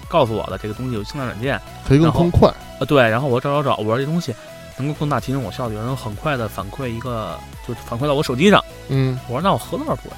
[0.09, 1.61] 告诉我的，这个东西有轻量软件。
[1.87, 2.53] 可以更更快。
[2.81, 4.35] 呃，对，然后我找找找，我说这东西
[4.77, 8.63] 能够更大提升我效率，然后很快的反馈一个，就反馈到我手机上。
[8.89, 10.15] 嗯，我说那我何乐而不为？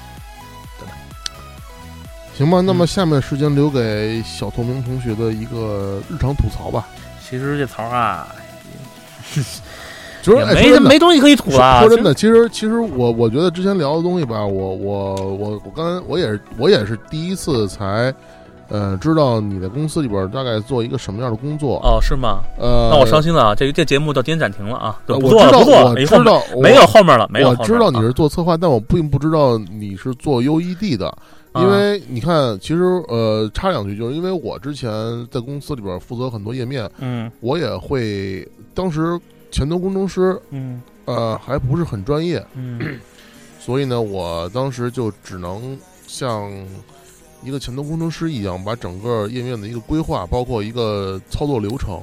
[2.37, 6.87] 行吧，那么嗯下面时间留给小透明同学的一个日常吐槽吧。
[7.19, 8.27] 其实这槽啊，
[10.35, 11.81] 其实也没没东西可以吐了。
[11.81, 18.13] 说真的，其实其实我我觉得之前聊的东西吧，我我我我刚才我也是我也是第一次才
[18.69, 21.79] 呃知道你在公司里边大概做一个什么样的工作。
[21.83, 22.39] 哦，是吗？
[22.59, 23.55] 呃，那我伤心了啊！
[23.55, 27.55] 这个这节目到今天暂停了啊，呃对，不做了，我知道不做了，我知道没有后面了，没有我。
[27.63, 31.07] 知道你是做策划，但我并不知道你是做 UED 的，
[31.53, 34.91] 啊因为你看，其实呃，插两句，就是因为我之前
[35.31, 39.17] 在公司里边负责很多页面，嗯我也会，当时
[39.51, 42.99] 前端工程师嗯呃还不是很专业，嗯
[43.59, 46.51] 所以呢，我当时就只能像
[47.43, 52.01] 一个前端工程师一样，把整个页面的一个规划，包括一个操作流程，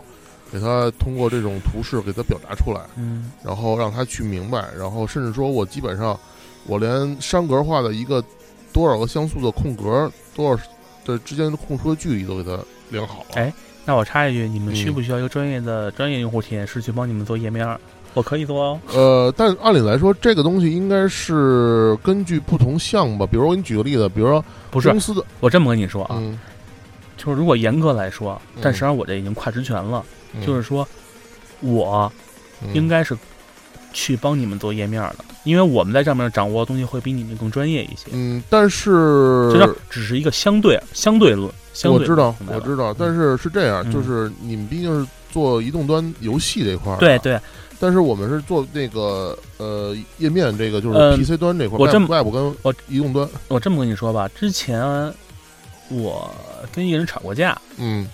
[0.52, 2.80] 给他通过这种图示给他表达出来。
[2.96, 6.18] 嗯然后让他去明白，然后甚至说我基本上
[6.66, 8.22] 我连山格化的一个
[8.72, 10.62] 多少个像素的空格，多少
[11.04, 12.58] 的之间的空出的距离都给他
[12.90, 13.26] 量好了。
[13.34, 13.52] 哎
[13.84, 17.78] 那我插一句，你们需嗯不需要一个专业的专业用户体验师去帮你们做页面？
[18.14, 18.80] 我可以做哦。
[18.92, 23.26] 呃，但按理来说，这个东西应该是根据不同项目吧。
[23.26, 26.38] 比如我给你举个例子，比如说不是公，司的，我这么跟你说啊，嗯，
[27.16, 30.86] 就是如果严格来说，嗯但实际上我这已经跨职权了，嗯就是说，
[31.60, 32.10] 我
[32.62, 33.18] 嗯应该是
[33.92, 38.10] 去帮你们做页面的，因为我们在上面掌握的东西会比你们更专业一些。
[38.12, 41.50] 嗯，但是这叫只是一个相对相对论，
[41.84, 43.92] 我知道，我知道，但是是这样，嗯。
[43.92, 47.18] 就是你们毕竟是做移动端游戏这块儿，对。
[47.18, 47.38] 对，
[47.80, 51.18] 但是我们是做那个呃页面这个，就是嗯。
[51.18, 54.82] PC 端这块儿，我这么 Web 跟我移动端，我这么跟你说吧，之前
[55.90, 56.30] 我
[56.72, 58.06] 跟一个人吵过架，嗯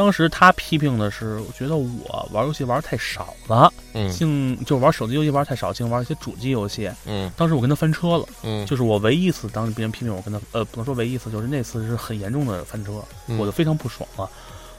[0.00, 6.90] 当时他批评的是，我觉得我玩游戏玩太少了，嗯净就玩手机游戏玩太少，净玩一些主机游戏。
[7.04, 14.26] 嗯当时我跟他翻车了，嗯，就是我唯一一次当别人批评我跟他，呃，不能说唯一一次，就是那次是很严重的翻车，嗯我就非常不爽了。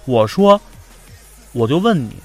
[0.06, 0.60] 我说，
[1.52, 2.16] 我就问你，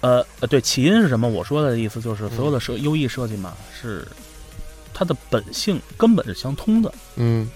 [0.00, 1.28] 呃呃，对，起因是什么？
[1.28, 4.04] 我说的意思就是所有的设优异设计嘛，是
[4.92, 7.48] 它的本性根本是相通的，嗯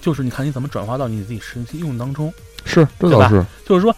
[0.00, 2.34] 就是你看你怎么转化到你自己实际用当中。
[2.64, 3.28] 是这对吧？
[3.28, 3.94] 倒是，就是说，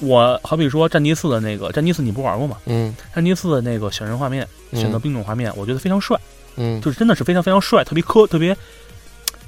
[0.00, 2.56] 我好比说战地四的那个战地四，你不玩过吗？
[2.66, 2.94] 嗯。
[3.14, 4.80] 战地四的那个选人画面，嗯。
[4.80, 6.18] 选择兵种画面，我觉得非常帅，
[6.56, 8.54] 嗯，就是真的是非常非常帅，特别科，特别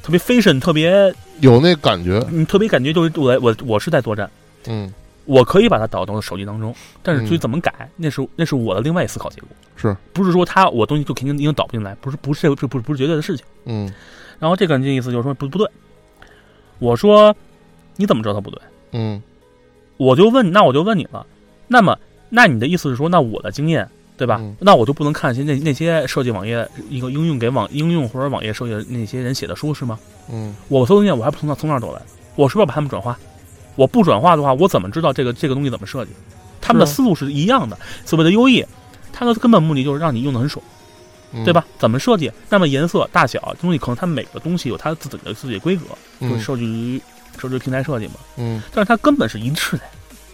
[0.02, 4.30] 特别 fashion，特别有那感觉，你特别感觉就是我我我是在作战，
[4.66, 4.92] 嗯。
[5.26, 7.26] 我可以把它导到手机当中，但是嗯。
[7.26, 13.44] 至于怎么改，那是那是我的另外一思考结果，是，不是说他我东西就肯定已经导不进来，不是不是这这不是不是绝对的事情。
[13.66, 13.92] 嗯。
[14.40, 15.70] 然后这个人的意思就是说不不对，
[16.78, 17.36] 我说
[18.01, 18.59] 你怎么知道他不对？
[18.92, 19.22] 嗯
[19.98, 21.26] 我就问，那我就问你了，
[21.68, 21.98] 那么
[22.30, 23.86] 那你的意思是说，那我的经验
[24.16, 24.38] 对吧？
[24.40, 29.98] 嗯那我就不能看一些那那些设计网页一个应用给网应用或者网页设计的那些人写的书是吗？
[30.32, 32.01] 嗯我所有经验我还不从那从那儿走来，
[32.36, 33.18] 我是不是要把他们转化？
[33.76, 36.11] 我不转化的话，我怎么知道这个这个东西怎么设计？
[36.61, 37.78] 他们的是啊思路是一样的。
[38.05, 38.64] 所谓的优异，
[39.12, 40.62] 它的根本目的就是让你用的很爽，
[41.32, 41.64] 嗯，对吧？
[41.78, 42.30] 怎么设计？
[42.48, 45.84] 那么颜色、大小东西，可能它每个东西有它自己的自己的规格，
[46.20, 47.01] 就受制于
[47.39, 48.14] 受制于平台设计嘛。
[48.37, 49.78] 嗯但是它根本是一致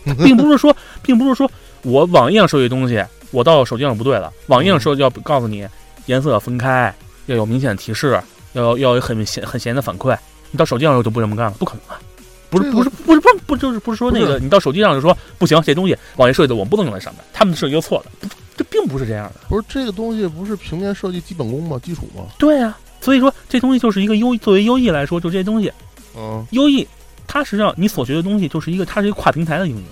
[0.05, 1.51] 的，并不是说， 并不是说
[1.83, 4.33] 我网页上设计东西，我到手机上不对了。
[4.47, 5.67] 网页上设计要告诉你
[6.07, 6.95] 颜色要分开，
[7.27, 8.21] 要有明显的提示，
[8.53, 10.17] 要要有很显很显眼的反馈。
[10.51, 12.01] 你到手机上就不这么干了，不可能啊！
[12.49, 19.41] 不是不是不是不是不就是不是说那个你到手机上就说不行，这东西网页设计的我们不能用在上面，他们的设计就错了，不这并不是这样的。
[19.49, 21.79] 不是这个东西不是平面设计基本功吗？
[21.83, 22.23] 基础吗？
[22.39, 25.71] 对呀、所以说这东西就是一个优，作为优异来说，就这些东西
[26.17, 26.47] 嗯。
[26.51, 26.87] 优异，
[27.27, 29.85] 它实际上你所学的东西就是一个，它是一个跨平台的应用，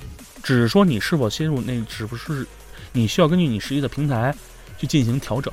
[0.43, 2.47] 只是说你是否切入那，只不是
[2.93, 4.35] 你需要根据你实际的平台
[4.79, 5.53] 去进行调整，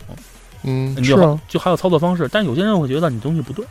[0.64, 2.30] 嗯，你就是啊，就还有操作方式。
[2.32, 3.66] 但有些人会觉得你东西不对，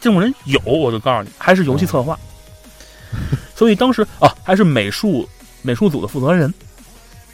[0.00, 2.18] 这种人有，我就告诉你，还是游戏策划。
[3.54, 5.28] 所以当时啊，还是美术
[5.62, 6.52] 美术组的负责人，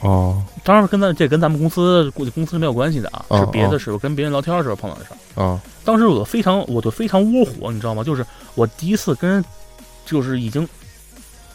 [0.01, 0.43] 哦。
[0.63, 5.43] 当然跟咱这跟咱们公司估计公司是没有关系的啊，哦是别的时候跟别人聊天的时候碰到的事儿。
[5.43, 8.03] 啊当时我非常，我就非常窝火，你知道吗？
[8.03, 8.25] 就是
[8.55, 9.45] 我第一次跟人，
[10.07, 10.67] 就是已经，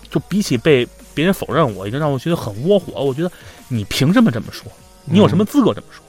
[0.09, 3.03] 就比起被别人否认我，已经让我觉得很窝火。
[3.03, 3.32] 我觉得
[3.67, 4.71] 你凭什么这么说？
[5.05, 6.03] 你有什么资格这么说？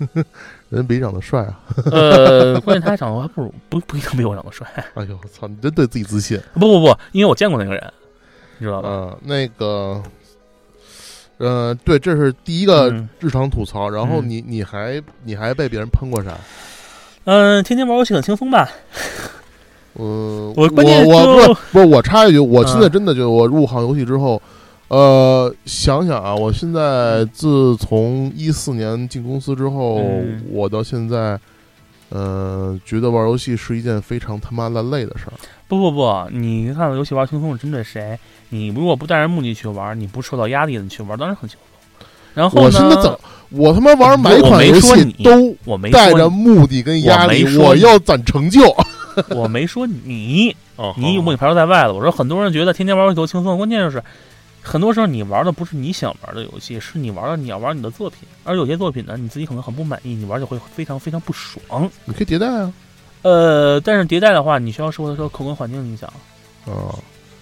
[0.70, 1.60] 人比你长得帅啊！
[1.90, 4.66] 呃， 关键他长得还不如不不一定比我长得帅。
[4.94, 5.48] 哎呦，我操！
[5.48, 6.40] 你真对自己自信。
[6.54, 7.92] 不不不，因为我见过那个人，
[8.58, 8.88] 你知道吧？
[8.88, 10.02] 嗯，那个，
[11.38, 13.90] 呃，对，这是第一个嗯日常吐槽。
[13.90, 16.38] 然后嗯你你还你还被别人喷过啥？
[17.24, 18.68] 嗯，天天玩游戏很轻松吧？
[19.98, 24.40] 嗯， 我关键我不是不是我插一句，我现在嗯真的觉得我入行游戏之后，
[24.88, 31.38] 呃，想想啊，我现在自从一四年进公司之后，嗯我到现在，
[32.08, 35.32] 呃，觉得玩游戏是一件非常他妈的累的事儿。
[35.68, 38.18] 不不不，你看游戏玩轻松是针对谁？
[38.48, 41.69] 你如果不带着目的去玩，你不受到压力的你去玩，当然很轻松。
[42.34, 42.64] 然后呢？
[42.66, 43.18] 我现在怎
[43.50, 48.60] 我他妈玩每我没款游戏都我没带着目的跟压力我没，我要攒成就。
[49.34, 51.92] 我没说你，哦你我给你排除在外了。
[51.92, 54.00] 我说很多人觉得天天玩游戏多轻松，关键就是
[54.62, 61.90] 很多时候你玩的不是你想玩的游戏，是你玩的你要玩你的作品，而有些作品呢你自己可能很不满意，你玩就会非常非常不爽。
[62.04, 62.72] 你可以迭代啊。
[63.22, 66.08] 呃，但是迭代的话，你需要受的受客观环境影响。
[66.66, 66.96] 哦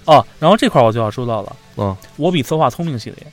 [0.06, 3.26] 哦，然后这块儿我就要说到了，啊，我比策划聪明系列。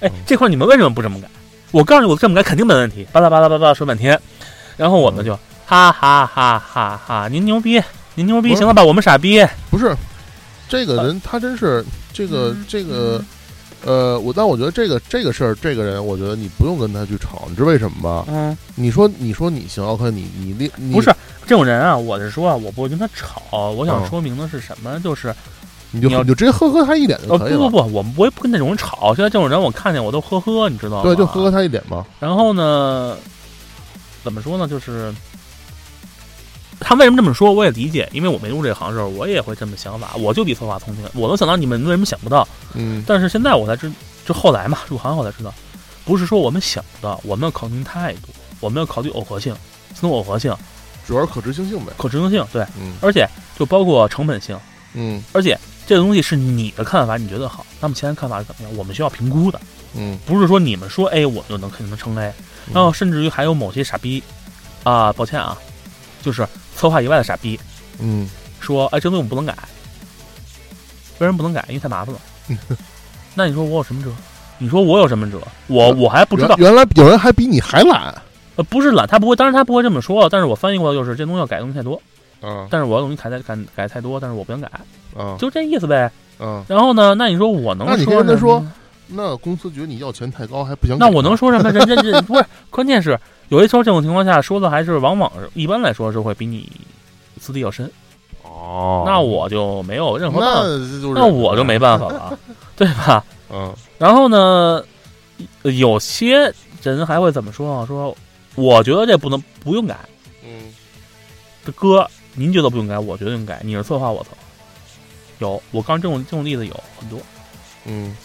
[0.00, 1.28] 哎嗯，这块儿你们为什么不这么改？
[1.72, 3.06] 我告诉你，我这么改肯定没问题。
[3.12, 4.18] 巴拉巴拉巴拉说半天，
[4.76, 5.34] 然后我们就
[5.66, 7.82] 哈哈哈哈哈，您牛逼，
[8.14, 8.82] 您牛逼，行了吧？
[8.84, 9.44] 我们傻逼。
[9.70, 9.94] 不是，
[10.68, 13.22] 这个人他真是这个嗯这个，
[13.84, 18.24] 呃，我但我觉得这个这个事儿，这个人，我觉得你不用跟他去吵，你知道为什么吗？
[18.28, 21.12] 嗯，你说你说你行，OK，你你你你不是
[21.46, 23.70] 这种人啊，我是说啊，我不会跟他吵。
[23.70, 24.98] 我想嗯说明的是什么？
[25.00, 25.34] 就是
[25.92, 27.58] 你就你就直接呵呵他一脸就呃，可以了。
[27.58, 29.14] 不不不，我们不会不跟那种人吵。
[29.14, 31.02] 现在这种人我看见我都呵呵，你知道吗？
[31.02, 32.04] 对，就呵呵他一脸嘛。
[32.20, 33.16] 然后呢，
[34.22, 34.66] 怎么说呢？
[34.68, 35.14] 就是
[36.80, 40.10] 他为什么这么说，我也理解，因为我没入这行的时候，我也会这么想法。
[40.18, 42.46] 我就比策划聪明，我能想到你们为什么想不到。
[42.74, 43.90] 嗯但是现在我才知，
[44.26, 45.54] 就后来嘛，入行后才知道，
[46.04, 48.28] 不是说我们想不到，我们要考虑态度，
[48.60, 49.54] 我们要考虑耦合性。
[49.98, 50.54] 什么耦合性？
[51.06, 51.92] 主要是可执行性呗。
[51.96, 53.26] 可执行性，对，嗯而且
[53.58, 54.58] 就包括成本性，
[54.92, 58.76] 嗯而且这个东西是你的看法，你觉得好，那么其他人看法是怎么样？
[58.76, 59.60] 我们需要评估的。
[59.94, 62.32] 嗯，不是说你们说 A 我就能肯定能成 A，
[62.74, 64.22] 然后甚至于还有某些傻逼，
[64.82, 65.56] 啊，抱歉啊，
[66.22, 67.58] 就是策划以外的傻逼
[68.00, 68.28] 嗯
[68.60, 69.56] 说，哎，这东西我们不能改，
[71.18, 71.64] 为什么不能改？
[71.68, 72.20] 因为太麻烦了。
[73.34, 74.10] 那你说我有什么辙？
[74.58, 75.40] 你说我有什么辙？
[75.68, 78.12] 我我还不知道，原原来有人还比你还懒
[78.56, 82.00] 呃，不是懒，他不会，当然他不会这么说，但是我翻译过来就是这东西要改的东西太多，
[82.42, 84.70] 嗯但是我要东西改太改改太多，但是我不想改，
[85.16, 86.10] 啊就这意思呗。
[86.38, 86.62] 啊！
[86.68, 88.62] 然后呢，那你说我能那你说什么跟他说
[89.06, 91.70] 那公司觉得你要钱太高，还不想那我能说什么？
[91.70, 96.70] 人人人不是，关键是有些时候这种情况下说的还是往往是一般来说是会比你
[97.40, 97.90] 资历要深，
[98.42, 99.02] 哦？
[99.06, 102.38] 那我就没有任何办法，那就是那我就没办法了，
[102.76, 103.24] 对吧？
[103.50, 104.84] 嗯然后呢，
[105.62, 106.52] 有些
[106.82, 107.86] 人还会怎么说啊？
[107.86, 108.14] 说
[108.56, 109.96] 我觉得这不能不用改，
[110.44, 110.74] 嗯
[111.64, 114.36] 这哥您觉得不用改，我觉得用改，你是策划我策划，
[115.38, 117.20] 有我刚这种这种例子有很多，
[117.84, 118.16] 嗯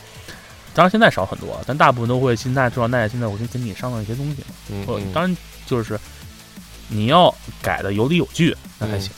[0.74, 4.86] 当然现在少很多，但大部分都会现在至少耐现在我跟跟你商量一些东西嘛。
[4.88, 6.00] 嗯当然就是
[6.88, 9.12] 你要改的有理有据，那还行。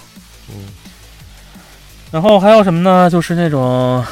[0.50, 0.70] 嗯，
[2.12, 3.10] 然后还有什么呢？
[3.10, 4.04] 就是那种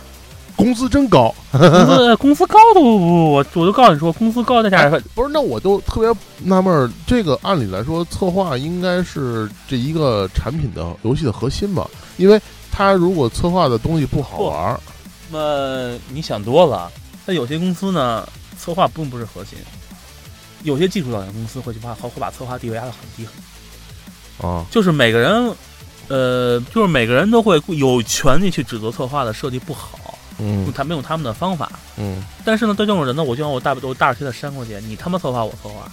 [0.54, 1.34] 工资真高。
[1.50, 11.88] 工资工资高的不不，我我就告诉你说，工资高再加上不是，那我就特别纳闷儿，这个按理来说，策划应该是这一个产品的游戏的核心吧？
[12.18, 12.40] 因为
[12.80, 14.80] 他如果策划的东西不好玩儿，
[15.30, 16.90] 那你想多了。
[17.26, 18.26] 那有些公司呢，
[18.58, 19.58] 策划并不是核心，
[20.62, 25.54] 有些技术导向公司会去把会把策划地位压得很低很低，啊，就是每个人。
[26.08, 31.70] 呃，就是每个人都会有权利去指责策划的设计不好，嗯用他们用他们的方法。
[31.98, 35.88] 嗯，但是呢，对这种人呢，我就让我大我大耳贴的扇过去，你他妈策划我策划，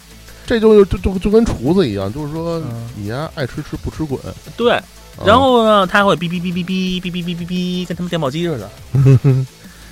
[0.45, 4.19] 这就就就就跟厨子一样，就是说嗯你呀爱吃吃不吃滚。
[4.55, 4.83] 对，啊
[5.25, 8.69] 然后呢，他还会哔哔哔哔哔哔哔哔哔哔，跟他们电报机似的。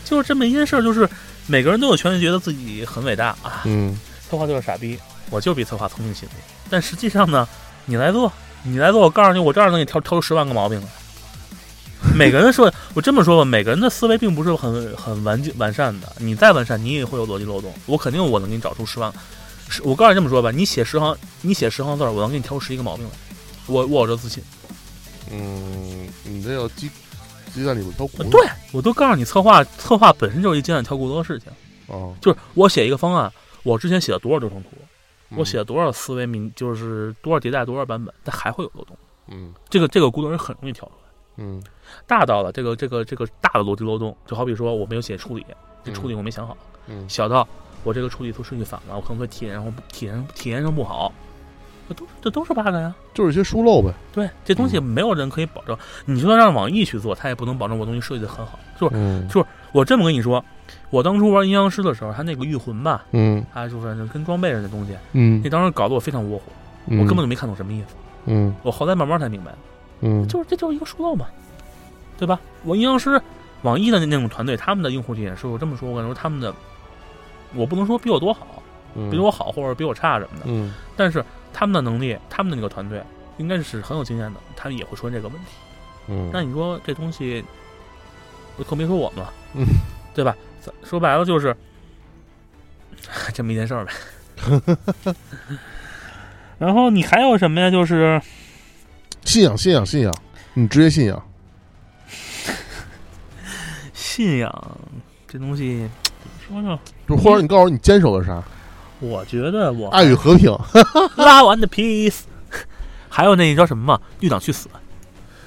[0.06, 1.10] 就是这么一件事儿，就是
[1.48, 3.98] 每个人都有权利觉得自己很伟大啊，嗯
[4.30, 5.00] 策划就是傻逼，
[5.32, 6.28] 我就是比策划聪明些。
[6.70, 7.48] 但实际上呢，
[7.86, 8.32] 你来做，
[8.64, 10.88] 你来做，我告诉你，我照样能给你挑挑出十万个毛病来。
[12.16, 16.12] 每个人说，我这么说吧，每个人的思维并不是很很完完善的。
[16.20, 17.74] 你再完善，你也会有逻辑漏洞。
[17.88, 19.12] 我肯定我能给你找出十万。
[19.70, 23.12] 十，我告诉你这么说吧，你写十行，你写十行字儿，我能给你挑出十一个毛病来。
[23.66, 24.44] 我我有这自信。
[25.32, 26.90] 嗯，你这要鸡
[27.54, 28.30] 鸡蛋里边挑骨头。
[28.30, 31.52] 对，我都告诉你，策划策划本身就是一鸡蛋挑骨头的事情。
[31.88, 33.32] 哦，就是我写一个方案，
[33.64, 34.70] 我之前写了多少流程图，
[35.30, 38.98] 嗯我写了多少思维民，就是多少迭代多少版本，它还会有漏洞。
[39.28, 41.10] 嗯这个这个骨头人很容易挑出来。
[41.38, 41.62] 嗯
[42.08, 45.46] 大到了这个这个这个大的逻辑漏洞，就好比说我没有写处理，
[45.84, 46.56] 这处理我没想好；
[46.88, 47.48] 嗯小到
[47.84, 51.12] 我这个处理图顺序反了，我可能会体验上不体验体验上不好，
[51.88, 52.94] 这都这都是 bug 呀。
[53.14, 53.94] 就是一些疏漏呗。
[54.14, 55.78] 对，这东西没有人可以保证。
[56.06, 58.60] 你就算让网易去做，他也不能保证我东西设计的很好。
[58.80, 60.44] 就是嗯就我这么跟你说，
[60.90, 66.44] 我当初玩阴阳师的时候，他那个御魂吧，嗯他就是跟装备似的东西，嗯那当时搞得我非常窝火，
[66.88, 67.96] 嗯，我根本就没看懂什么意思。
[68.26, 69.54] 嗯我后来慢慢才明白，
[70.02, 71.28] 嗯就是这就是一个疏漏嘛，
[72.18, 72.40] 对吧？
[72.64, 73.22] 我阴阳师，
[73.62, 76.54] 网易的那那种团队，他们的用户体验是我这么说，我感觉他们的，
[77.54, 78.62] 我不能说比我多好，
[78.96, 81.24] 嗯比我好或者比我差什么的，嗯但是
[81.58, 83.02] 他们的能力，他们的那个团队
[83.38, 85.52] 应该是很有经验的，他们也会出现这个问题。
[86.10, 87.42] 嗯那你说这东西，
[88.68, 89.66] 可别说我们了，嗯，
[90.14, 90.36] 对吧？
[90.60, 91.56] 咱说白了就是
[93.34, 95.16] 这么一件事儿呗。
[96.60, 97.72] 然后你还有什么呀？
[97.72, 98.22] 就是
[99.24, 100.14] 信仰信仰信仰，
[100.54, 101.26] 你直接信仰。
[103.94, 104.78] 信仰
[105.28, 105.90] 这东西
[106.22, 106.78] 怎么说呢？
[107.08, 108.44] 就或者你告诉我你坚守的是啥？
[109.00, 110.56] 我觉得我爱与和平。
[111.18, 112.22] 拉完的 peace，
[113.10, 114.00] 还有那叫什么嘛？
[114.20, 114.70] 绿党去死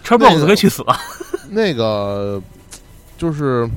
[0.05, 0.97] ，Xbox 那个可以去死了。
[1.51, 2.41] 那个
[3.17, 3.69] 就是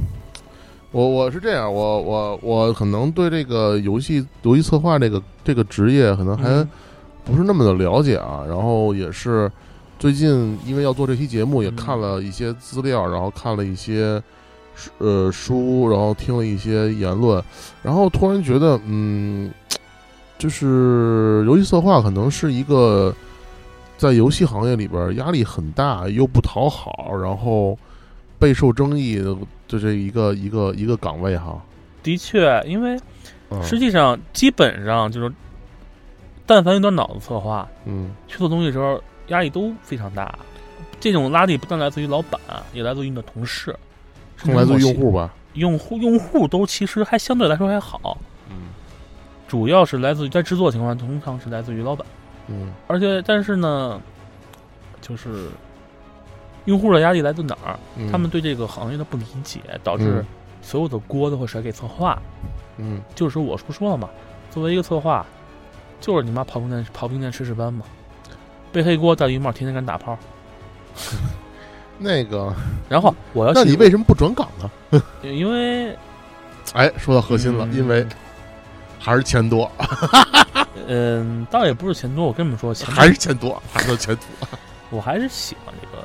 [0.91, 6.69] 我我是这样，我我我可能对这个游戏游戏策划这个这个职业可能还嗯
[7.23, 8.43] 不是那么的了解啊。
[8.47, 9.49] 然后也是
[9.97, 14.21] 最近因为要做这期节目，也嗯看了一些资料，然后看了一些书
[14.99, 17.43] 呃书，然后听了一些言论，
[17.83, 19.51] 然后突然觉得嗯，
[20.37, 23.13] 就是游戏策划可能是一个。
[23.97, 27.77] 在游戏行业里边压力很大，又不讨好，然后
[28.39, 31.61] 备受争议的这一个一个一个岗位哈。
[32.01, 32.99] 的确，因为
[33.51, 35.31] 嗯实际上基本上就是，
[36.47, 40.33] 但凡有点脑子策划，嗯去做东西的时候压力都非常大。
[40.99, 42.41] 这种压力不但来自于老板，
[42.73, 43.75] 也来自于你的同事，
[44.43, 45.33] 更来自于用户吧。
[45.53, 48.17] 用户用户都其实还相对来说还好，
[48.49, 48.55] 嗯
[49.47, 52.07] 主要是来自于在制作情况下，通常是来自于老板。
[52.47, 54.01] 嗯而且，但是呢，
[55.01, 55.49] 就是
[56.65, 57.77] 用户的压力来自哪儿？
[57.97, 60.25] 嗯，他们对这个行业的不理解，导致嗯
[60.61, 62.21] 所有的锅都会甩给策划。
[62.77, 64.09] 嗯就是我不说了嘛，
[64.49, 65.25] 作为一个策划，
[65.99, 67.85] 就是你妈刨冰店刨冰店吃屎班嘛，
[68.71, 70.17] 背黑锅戴绿帽，天天跟人打炮。
[72.03, 72.53] 那个，
[72.89, 75.01] 然后我要那你为什么不转岗呢？
[75.21, 75.95] 因为
[76.73, 78.05] 哎，说到核心了，嗯因为
[78.99, 79.69] 还是钱多，
[80.87, 84.47] 嗯，倒也不是钱多，我跟你们说，钱多还是钱多，还是钱多。
[84.89, 86.03] 我还是喜欢这个，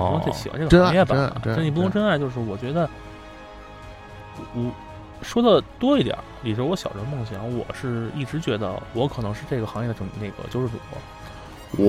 [0.00, 1.34] 哦我喜欢这个行业吧。
[1.42, 2.88] 这你不能真真爱，就是我觉得，
[4.54, 4.70] 我
[5.22, 10.68] 说的多一点儿，也就是我小时候梦想，我是一直觉得我可能是这个行业的整那个救世
[11.76, 11.82] 主，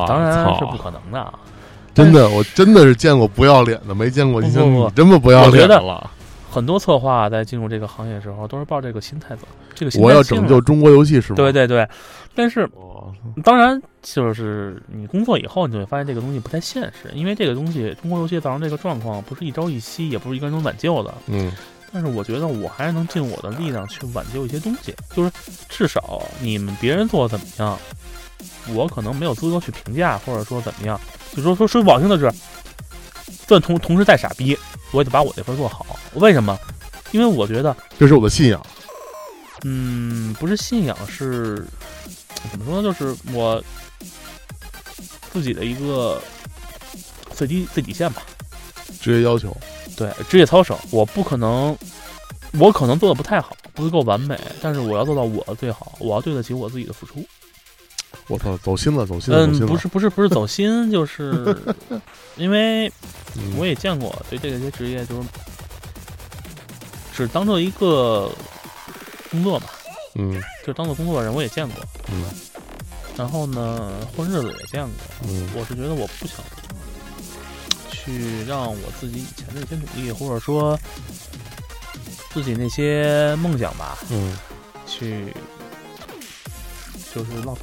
[0.00, 1.32] 哇，当然是不可能的啊。
[1.94, 6.10] 真的，我真的是见过不要脸的，没见过你像你这么不要脸了。
[6.50, 9.46] 很多策划在进入这个行业的时候，都是抱这个心态走。
[9.74, 11.36] 这个心态我要拯救中国游戏是吗？
[11.36, 11.86] 对对对，
[12.34, 13.12] 但是哦，
[13.44, 21.14] 当然就是你工作以后，你就会发现这个东西不太现实，因为这个东西中国游戏造成这个状况不是一朝一夕，也不是一个人能挽救的。
[21.26, 21.52] 嗯
[21.90, 25.30] 但是我觉得我还是能尽我的力量去挽救一些东西，就是
[25.70, 27.78] 至少你们别人做的怎么样，
[28.74, 31.00] 我可能没有资格去评价，或者说怎么样。
[31.36, 32.32] 就说说说不好听的是，
[33.46, 34.58] 算同同时再傻逼，
[34.90, 35.84] 我也得把我这份做好。
[36.14, 36.58] 为什么？
[37.12, 38.60] 因为我觉得，这是我的信仰。
[39.64, 41.66] 嗯，不是信仰，是
[42.50, 42.82] 怎么说呢？
[42.82, 43.62] 就是我
[45.32, 46.20] 自己的一个
[47.34, 48.22] 最低最底线吧。
[49.00, 49.56] 职业要求。
[49.96, 51.76] 对，职业操守，我不可能，
[52.58, 57.26] 我可能做的不太好，不够完美，但是我要做到我的最好，我要对得起我自己的付出。
[58.28, 59.66] 我操，走心了，走心了，走嗯心，了。
[59.66, 61.56] 不是不是不是走心，就是
[62.36, 62.86] 因为
[63.36, 65.28] 嗯，我也见过对这个些职业，就是
[67.14, 68.30] 只当做一个
[69.30, 69.66] 工作吧，
[70.14, 70.40] 嗯。
[70.66, 71.82] 就当做工作人我也见过，
[72.12, 72.24] 嗯。
[73.16, 74.92] 然后呢，混日子也见过，
[75.22, 75.48] 嗯。
[75.56, 76.36] 我是觉得我不想
[77.90, 80.78] 去让我自己以前的一些努力，或者说
[82.34, 84.36] 自己那些梦想吧，嗯，
[84.86, 85.34] 去
[87.14, 87.58] 就是浪，哦，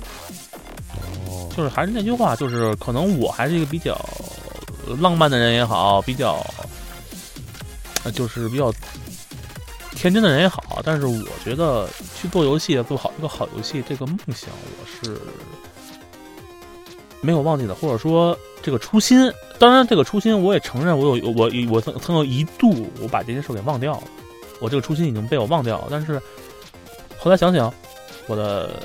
[1.55, 3.97] 就是还是那句话，就是可能我还是一个比较
[4.99, 6.45] 浪漫的人也好，比较
[8.03, 8.73] 呃就是比较
[9.91, 11.87] 天真的人也好，但是我觉得
[12.19, 15.17] 去做游戏，做好一个好游戏，这个梦想我是
[17.21, 19.31] 没有忘记的，或者说这个初心。
[19.57, 24.03] 当然，这个初心我也承认，我有我我曾曾有一度我把这件事给忘掉了，
[24.59, 25.87] 我这个初心已经被我忘掉了。
[25.89, 26.21] 但是
[27.17, 27.73] 后来想想，
[28.27, 28.83] 我的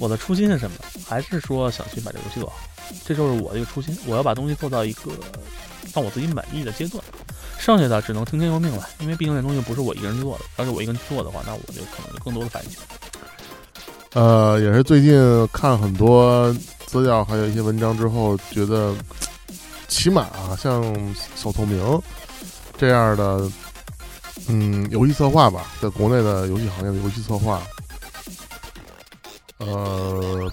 [0.00, 0.76] 我的初心是什么？
[1.06, 2.56] 还是说想去把这个游戏做好？
[3.04, 3.96] 这就是我的一个初心。
[4.06, 5.12] 我要把东西做到一个
[5.94, 7.04] 让我自己满意的阶段，
[7.58, 8.88] 剩下的只能听天由命了。
[8.98, 12.70] 因为毕竟这东西不是我一个人做的，要是我一个人做的话，那我就可能有更多的反应。
[14.14, 16.52] 呃，也是最近看很多
[16.86, 18.92] 资料，还有一些文章之后，觉得
[19.86, 20.82] 起码啊，像
[21.36, 22.02] 小透明
[22.76, 23.48] 这样的，
[24.48, 27.62] 嗯，游戏策划吧，在国内的游戏行业的游戏策划，
[29.60, 30.50] 呃，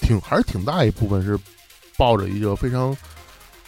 [0.00, 1.38] 挺还是挺大一部分是
[1.96, 2.96] 抱着一个非常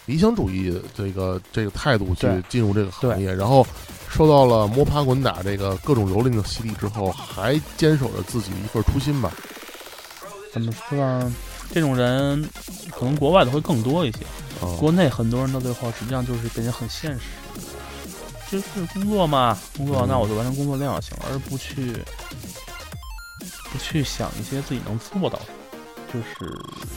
[0.05, 2.43] 理想主义的这个这个态度去对。
[2.49, 3.65] 进入这个行业，然后
[4.09, 9.31] 受到了摸爬滚打这个各种蹂躏的洗礼之后，还坚守着自己的一份初心吧。
[10.51, 11.31] 怎么说呢？
[11.71, 12.41] 这种人
[12.89, 14.17] 可能国外的会更多一些，
[14.65, 17.21] 啊，国内很多人到最后实际上就是变得很现实，
[18.49, 20.07] 就是工作嘛，工作嗯。
[20.09, 21.93] 那我就完成工作量就行了，而不去
[23.71, 25.45] 不去想一些自己能做到的。
[26.11, 26.51] 就是，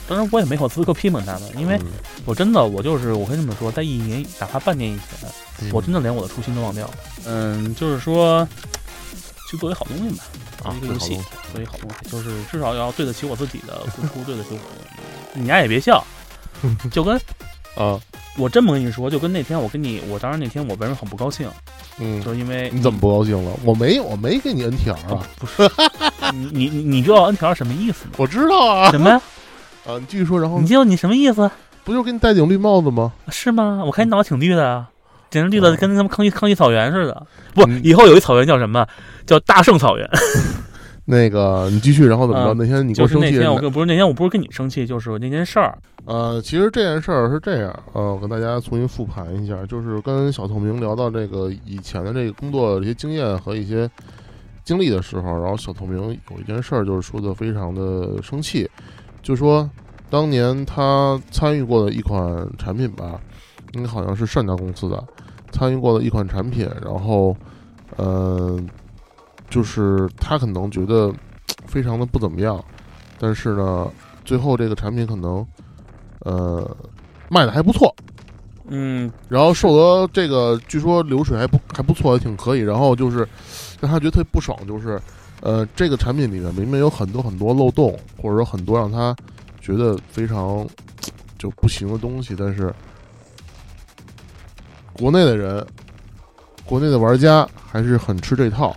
[0.08, 1.86] 当然我也没有资格批评他们，因为嗯
[2.24, 5.28] 我真的我就是我可以这么说，在一年哪怕半年以前，
[5.60, 6.94] 嗯我真的连我的初心都忘掉了。
[7.26, 8.48] 嗯，就是说
[9.50, 10.24] 去做一好东西吧，
[10.64, 14.58] 啊一个游戏这好东西做一好东西，就是至少要对得起我自己的付出，对得起我。
[15.34, 16.02] 你丫也别笑，
[16.90, 17.14] 就跟
[17.76, 18.00] 啊，
[18.38, 21.46] 我这么跟你说，就跟那天我跟你，我当时那天我为什么很不高兴，
[21.98, 23.52] 嗯，就是因为你怎么不高兴了？
[23.62, 25.70] 我没我没给你 NTR 啊，不是
[26.32, 28.12] 你你你你知道 N 条什么意思吗？
[28.16, 29.20] 我知道啊什么呀？
[29.86, 31.50] 啊，你继续说，然后你知道你什么意思？
[31.84, 33.12] 不就是给你戴顶绿帽子吗？
[33.28, 33.82] 是吗？
[33.84, 34.88] 我看你脑袋挺绿的啊，
[35.30, 37.26] 简直绿的跟他们康熙康熙草原似的。
[37.54, 38.86] 不，嗯以后有一草原叫什么？
[39.26, 40.08] 叫大圣草原。
[41.04, 42.54] 那个你继续，然后怎么着？
[42.54, 45.76] 嗯那天你跟就是那我生气，天我跟不是那天我不是跟你生气，就是那件事儿。
[46.04, 53.90] 呃，其实这件事儿是这样，呃，我跟大家重新复盘一下，就是跟小透明聊到这个以前的这个工作的一些经验和一些
[54.64, 55.98] 经历的时候，然后小透明
[56.30, 58.68] 有一件事儿就是说的非常的生气，
[59.22, 59.68] 就说
[60.10, 63.20] 当年他参与过的一款产品吧，
[63.72, 65.02] 应该好像是上家公司的
[65.50, 67.36] 参与过的一款产品，然后，
[67.96, 68.58] 呃，
[69.50, 71.12] 就是他可能觉得
[71.66, 72.62] 非常的不怎么样，
[73.18, 73.90] 但是呢，
[74.24, 75.46] 最后这个产品可能。
[76.24, 76.76] 呃，
[77.28, 77.92] 卖的还不错，
[78.68, 82.60] 嗯，然后受得这个据说流水还不还不错，还挺可以。
[82.60, 83.26] 然后就是
[83.82, 84.98] 让他觉得特别不爽，就是
[85.40, 89.14] 呃，这个产品里面明明有很多很多漏洞，或者说很多让他
[89.60, 90.64] 觉得非常
[91.36, 92.72] 就不行的东西，但是
[94.92, 95.66] 国内的人，
[96.64, 98.74] 国内的玩家还是很吃这套。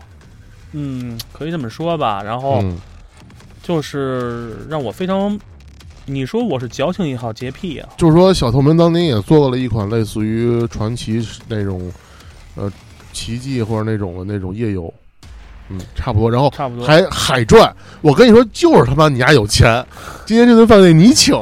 [0.72, 2.24] 嗯，可以这么说吧。
[2.24, 2.78] 然后嗯
[3.62, 5.40] 就是让我非常，
[6.06, 11.92] 你说我是矫情也好，洁癖也好，就是说，小透明当年也做了一款类似于传奇那种，
[12.56, 12.72] 呃，
[13.16, 14.94] 奇迹或者那种的那种夜游，
[15.70, 16.30] 嗯，差不多。
[16.30, 16.86] 然后差不多。
[16.86, 19.84] 还海赚，我跟你说，就是他妈你家有钱，
[20.26, 21.34] 今天这顿饭得你请。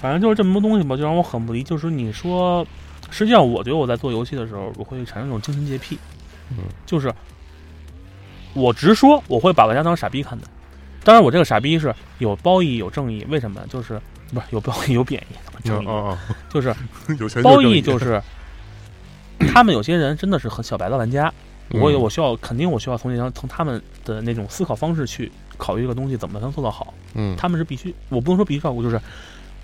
[0.00, 1.62] 反正就是这么多东西吧，就让我很不理。
[1.62, 2.66] 就是你说，
[3.10, 5.96] 实际上我觉得我在做游戏的时候，我会产生一种精神洁癖，
[6.50, 7.12] 嗯就是
[8.54, 10.44] 我直说，我会把玩家当傻逼看待。
[11.04, 13.60] 当然，我这个傻逼是有褒义有正义，为什么？
[13.68, 14.00] 就是
[14.34, 16.18] 不是有褒义有贬义，他妈 正义，啊，
[16.50, 18.22] 就是褒义就是
[19.52, 21.32] 他们有些人真的是很小白的玩家，
[21.70, 26.92] 我我需要肯定我需要从那从他们的那种思考方式去考虑一个东西怎么才能做到好。
[27.14, 29.00] 嗯他们是必须，我不能说必须照顾，就是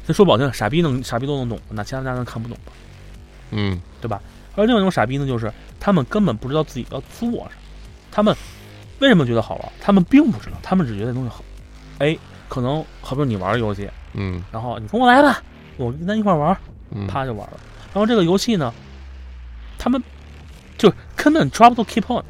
[0.05, 2.73] 咱说不好听，傻逼能傻逼都能懂，那其他家人看不懂吧？
[3.51, 3.81] 嗯
[4.57, 7.51] 而另外一种傻逼呢，就是他们根本不知道自己要做什么，
[8.11, 8.35] 他们
[9.01, 9.73] 为什么觉得好玩？
[9.81, 11.45] 他们并不知道，他们只觉得这东西好。
[11.99, 12.17] 哎，
[12.49, 15.43] 可能好比说你玩游戏，嗯然后你跟我来吧，
[15.77, 16.57] 我跟咱一块玩
[17.07, 17.59] 啪就玩了。
[17.93, 18.73] 然后这个游戏呢，
[19.79, 20.03] 他们
[20.79, 22.23] 就根本抓不住 key point。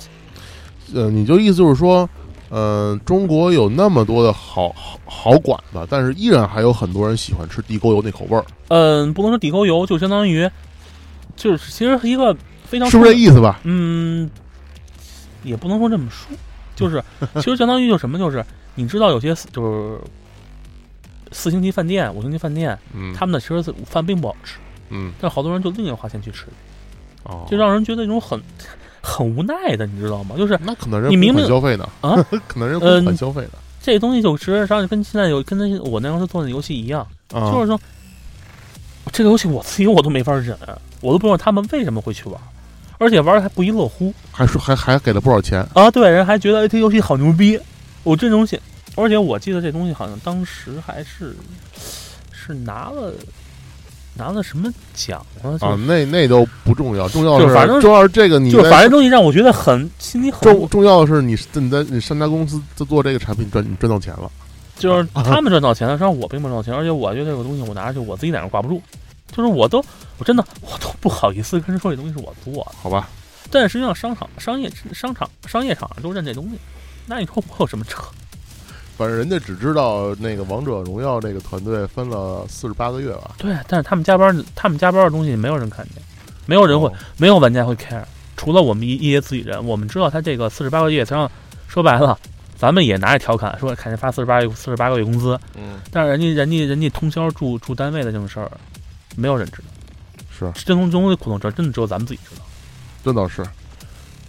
[0.94, 2.08] 呃，你就意思就是说，
[2.48, 10.48] 呃，中国有那么多的好好好馆子，但是依然还有很多人喜欢吃地沟油那口味儿，嗯，不能说地沟油，就相当于
[11.34, 13.58] 就是其实一个非常是不是这意思吧？
[13.64, 14.30] 嗯，
[15.42, 16.36] 也不能说这么说，
[16.76, 17.02] 就是
[17.36, 18.44] 其实相当于就什么，就是
[18.76, 20.00] 你知道有些就是
[21.32, 24.58] 四星级饭店、五星级饭店，嗯，他们的其实饭并不好吃，
[24.90, 26.46] 嗯但好多人就宁愿花钱去吃，
[27.28, 28.40] 哦，就让人觉得一种很
[29.02, 30.34] 很无奈的，你知道吗？
[30.38, 31.88] 就是那可能人你明明消费呢。
[32.00, 32.16] 啊，
[32.48, 33.50] 可能人公款嗯消费呢。
[33.82, 37.80] 这东西就实际上跟现在有跟那我那时候做的游戏一样，啊，就是说
[39.12, 40.58] 这个游戏我自己我都没法忍，
[41.00, 42.40] 我都不知道他们为什么会去玩，
[42.98, 44.12] 而且玩的还不亦乐乎。
[44.32, 47.58] 还说还还给了不少钱，啊，对，人还觉得哎这游戏好牛逼，
[48.02, 48.60] 我这东西，
[48.96, 51.36] 而且我记得这东西好像当时还是
[52.32, 53.12] 是拿了
[54.16, 55.50] 拿了什么奖啊？
[55.60, 64.30] 啊，那那都不重要，重要就是反正重要是这个你就反正东西让我觉得很心里很重重要的是你你在你上家公司在做这个产品赚你赚到钱了，
[64.78, 68.80] 就是他们赚到钱了，实际上我并没赚到钱，而且我觉得这个东西我拿着去，我自己在那挂不住，
[69.30, 69.84] 就是我都
[70.18, 73.08] 我真的我都不好意思跟人说这东西是我做的，好吧？
[73.50, 76.58] 但实际上商场、商业商场、商业场上都认这东西，
[77.06, 77.96] 那你说我有什么辙？
[78.96, 86.02] 反正人家只知道那个王者荣耀这个团队分了四十八个月吧，对，但是他们加班，他们加班的东西没有人看见，
[86.46, 86.92] 没有人会，哦。
[87.18, 88.02] 没有玩家会 care，
[88.36, 91.30] 除了我们一一些自己人，我们知道他这个四十八个月，实际上
[91.68, 92.18] 说白了，
[92.56, 98.50] 咱们也拿着调侃说，看人发四十八四十八个月工资，嗯，但是人家人家人家通宵住住单位的这种事儿，
[99.14, 99.64] 没有人知道。
[100.30, 100.64] 是。
[100.64, 102.42] 这种东西苦痛事儿，真的只有咱们自己知道。
[103.04, 103.44] 这倒是，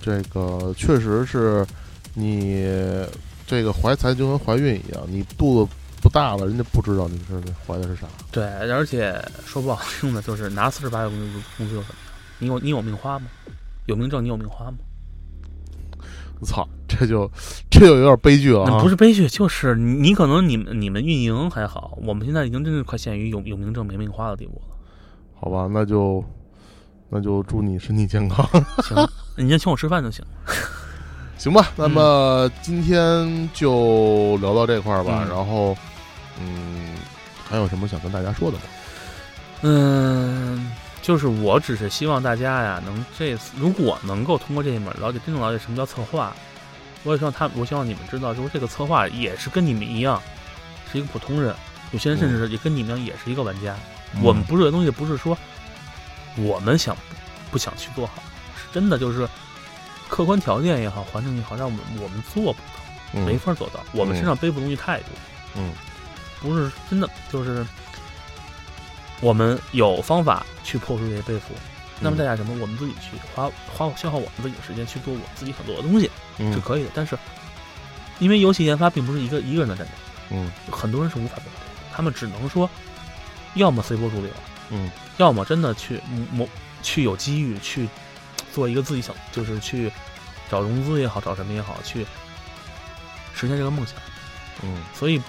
[0.02, 1.66] 这个确实是
[2.14, 2.66] 你
[3.48, 5.72] 这个怀才就跟怀孕一样，你肚子
[6.02, 8.06] 不大了，人家不知道你是怀的是啥。
[8.30, 12.14] 对，而且说不好听的，就是拿四十八个工资工资又怎么样？
[12.40, 13.28] 你有你有命花吗？
[13.86, 14.78] 有命挣你有命花吗？
[16.40, 17.28] 我操，这就
[17.72, 18.80] 这就有点悲剧了啊！
[18.80, 24.76] 不是悲剧，就是你你可能你们你们运营还好，我们现在已经真的快陷于有有名挣没命花的地步了。
[25.40, 26.24] 好吧，那就
[27.10, 28.46] 那就祝你身体健康，
[28.84, 30.24] 行，你先请我吃饭就行。
[31.38, 31.72] 行吧？
[31.76, 35.24] 那么今天就聊到这块儿吧。
[35.24, 35.78] 嗯然后，
[36.40, 36.96] 嗯，
[37.48, 38.64] 还有什么想跟大家说的吗？
[39.62, 46.36] 嗯，就是我只是希望大家呀，能这次如果能够通过这一门了解真正了解什么叫策划，
[47.04, 50.22] 我也希望他，我希望你们知道，就是这个策划也是跟你们一样，
[50.92, 51.56] 是一个普通人，
[51.92, 53.76] 有些人甚至也跟你们一样，也是一个玩家。
[54.22, 55.38] 我们不是这东西，不是说
[56.38, 56.96] 我们想
[57.52, 58.14] 不想去做好，
[58.56, 59.28] 是真的就是
[60.10, 62.60] 客观条件也好，环境也好，让我们我们做不到，
[63.14, 63.84] 嗯没法做到。
[63.94, 65.10] 我们身上背负的东西太多，
[65.56, 65.74] 嗯
[66.42, 67.66] 不是真的就是
[69.22, 71.54] 我们有方法去破除这些背负。
[72.00, 72.56] 那么嗯代价什么？
[72.62, 77.18] 我们自己去花花消耗我们自己的时间去做我们自己想做的东西嗯是可以的，但是
[78.20, 79.92] 因为游戏研发并不是一个一个人的战斗，
[80.30, 82.70] 嗯很多人是无法做到的，他们只能说，
[83.56, 84.30] 要么随波逐流，
[84.70, 86.00] 嗯要么真的去
[86.32, 86.48] 某
[86.84, 87.90] 去有机遇去
[88.54, 89.92] 做一个自己想，就是去
[90.50, 92.06] 找融资也好，找什么也好，去
[93.34, 93.96] 实现这个梦想。
[94.64, 95.22] 嗯所以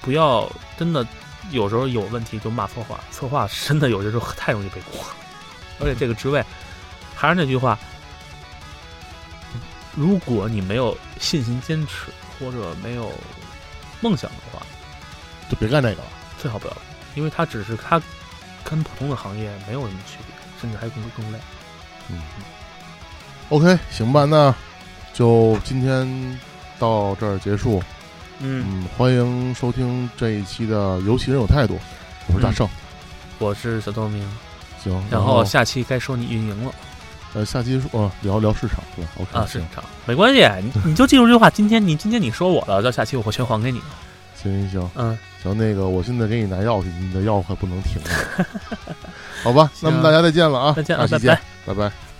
[0.00, 1.06] 不要真的
[1.50, 5.04] 有时候有问题就骂策划，策划真的有些时候 太容易背锅，
[5.80, 6.44] 而且这个职位
[7.14, 7.78] 还是那句话，
[9.94, 12.06] 如果你没有信心坚持
[12.38, 13.12] 或者没有
[14.00, 14.66] 梦想的话，
[15.48, 16.08] 就别干这个了。
[16.38, 16.76] 最好不要，
[17.14, 18.02] 因为它只是它
[18.64, 21.38] 跟普通的行业没有什么区别，甚至还更更累。
[23.48, 24.54] OK，行吧，那
[25.12, 26.38] 就今天
[26.78, 27.82] 到这儿结束。
[28.38, 31.74] 嗯，嗯，欢迎收听这一期的《游戏人有态度》，
[32.28, 32.68] 我是大圣。
[33.38, 34.22] 我是小透明，
[34.82, 36.72] 行，嗯然后下期该说你运营了。
[37.34, 43.80] 呃下期说、呃、聊聊市场对，OK 啊，市场没关系，你你就记住这句话，今天你今天你说我的，到下期我会全还给你。
[44.34, 44.90] 行行行。
[44.96, 48.46] 嗯，行，那个我现在给你拿药去，你的药可不能停了，
[49.42, 49.70] 好吧？
[49.80, 51.34] 那么大家再见了啊，再见啊，下期见
[51.66, 52.11] 拜拜。，拜拜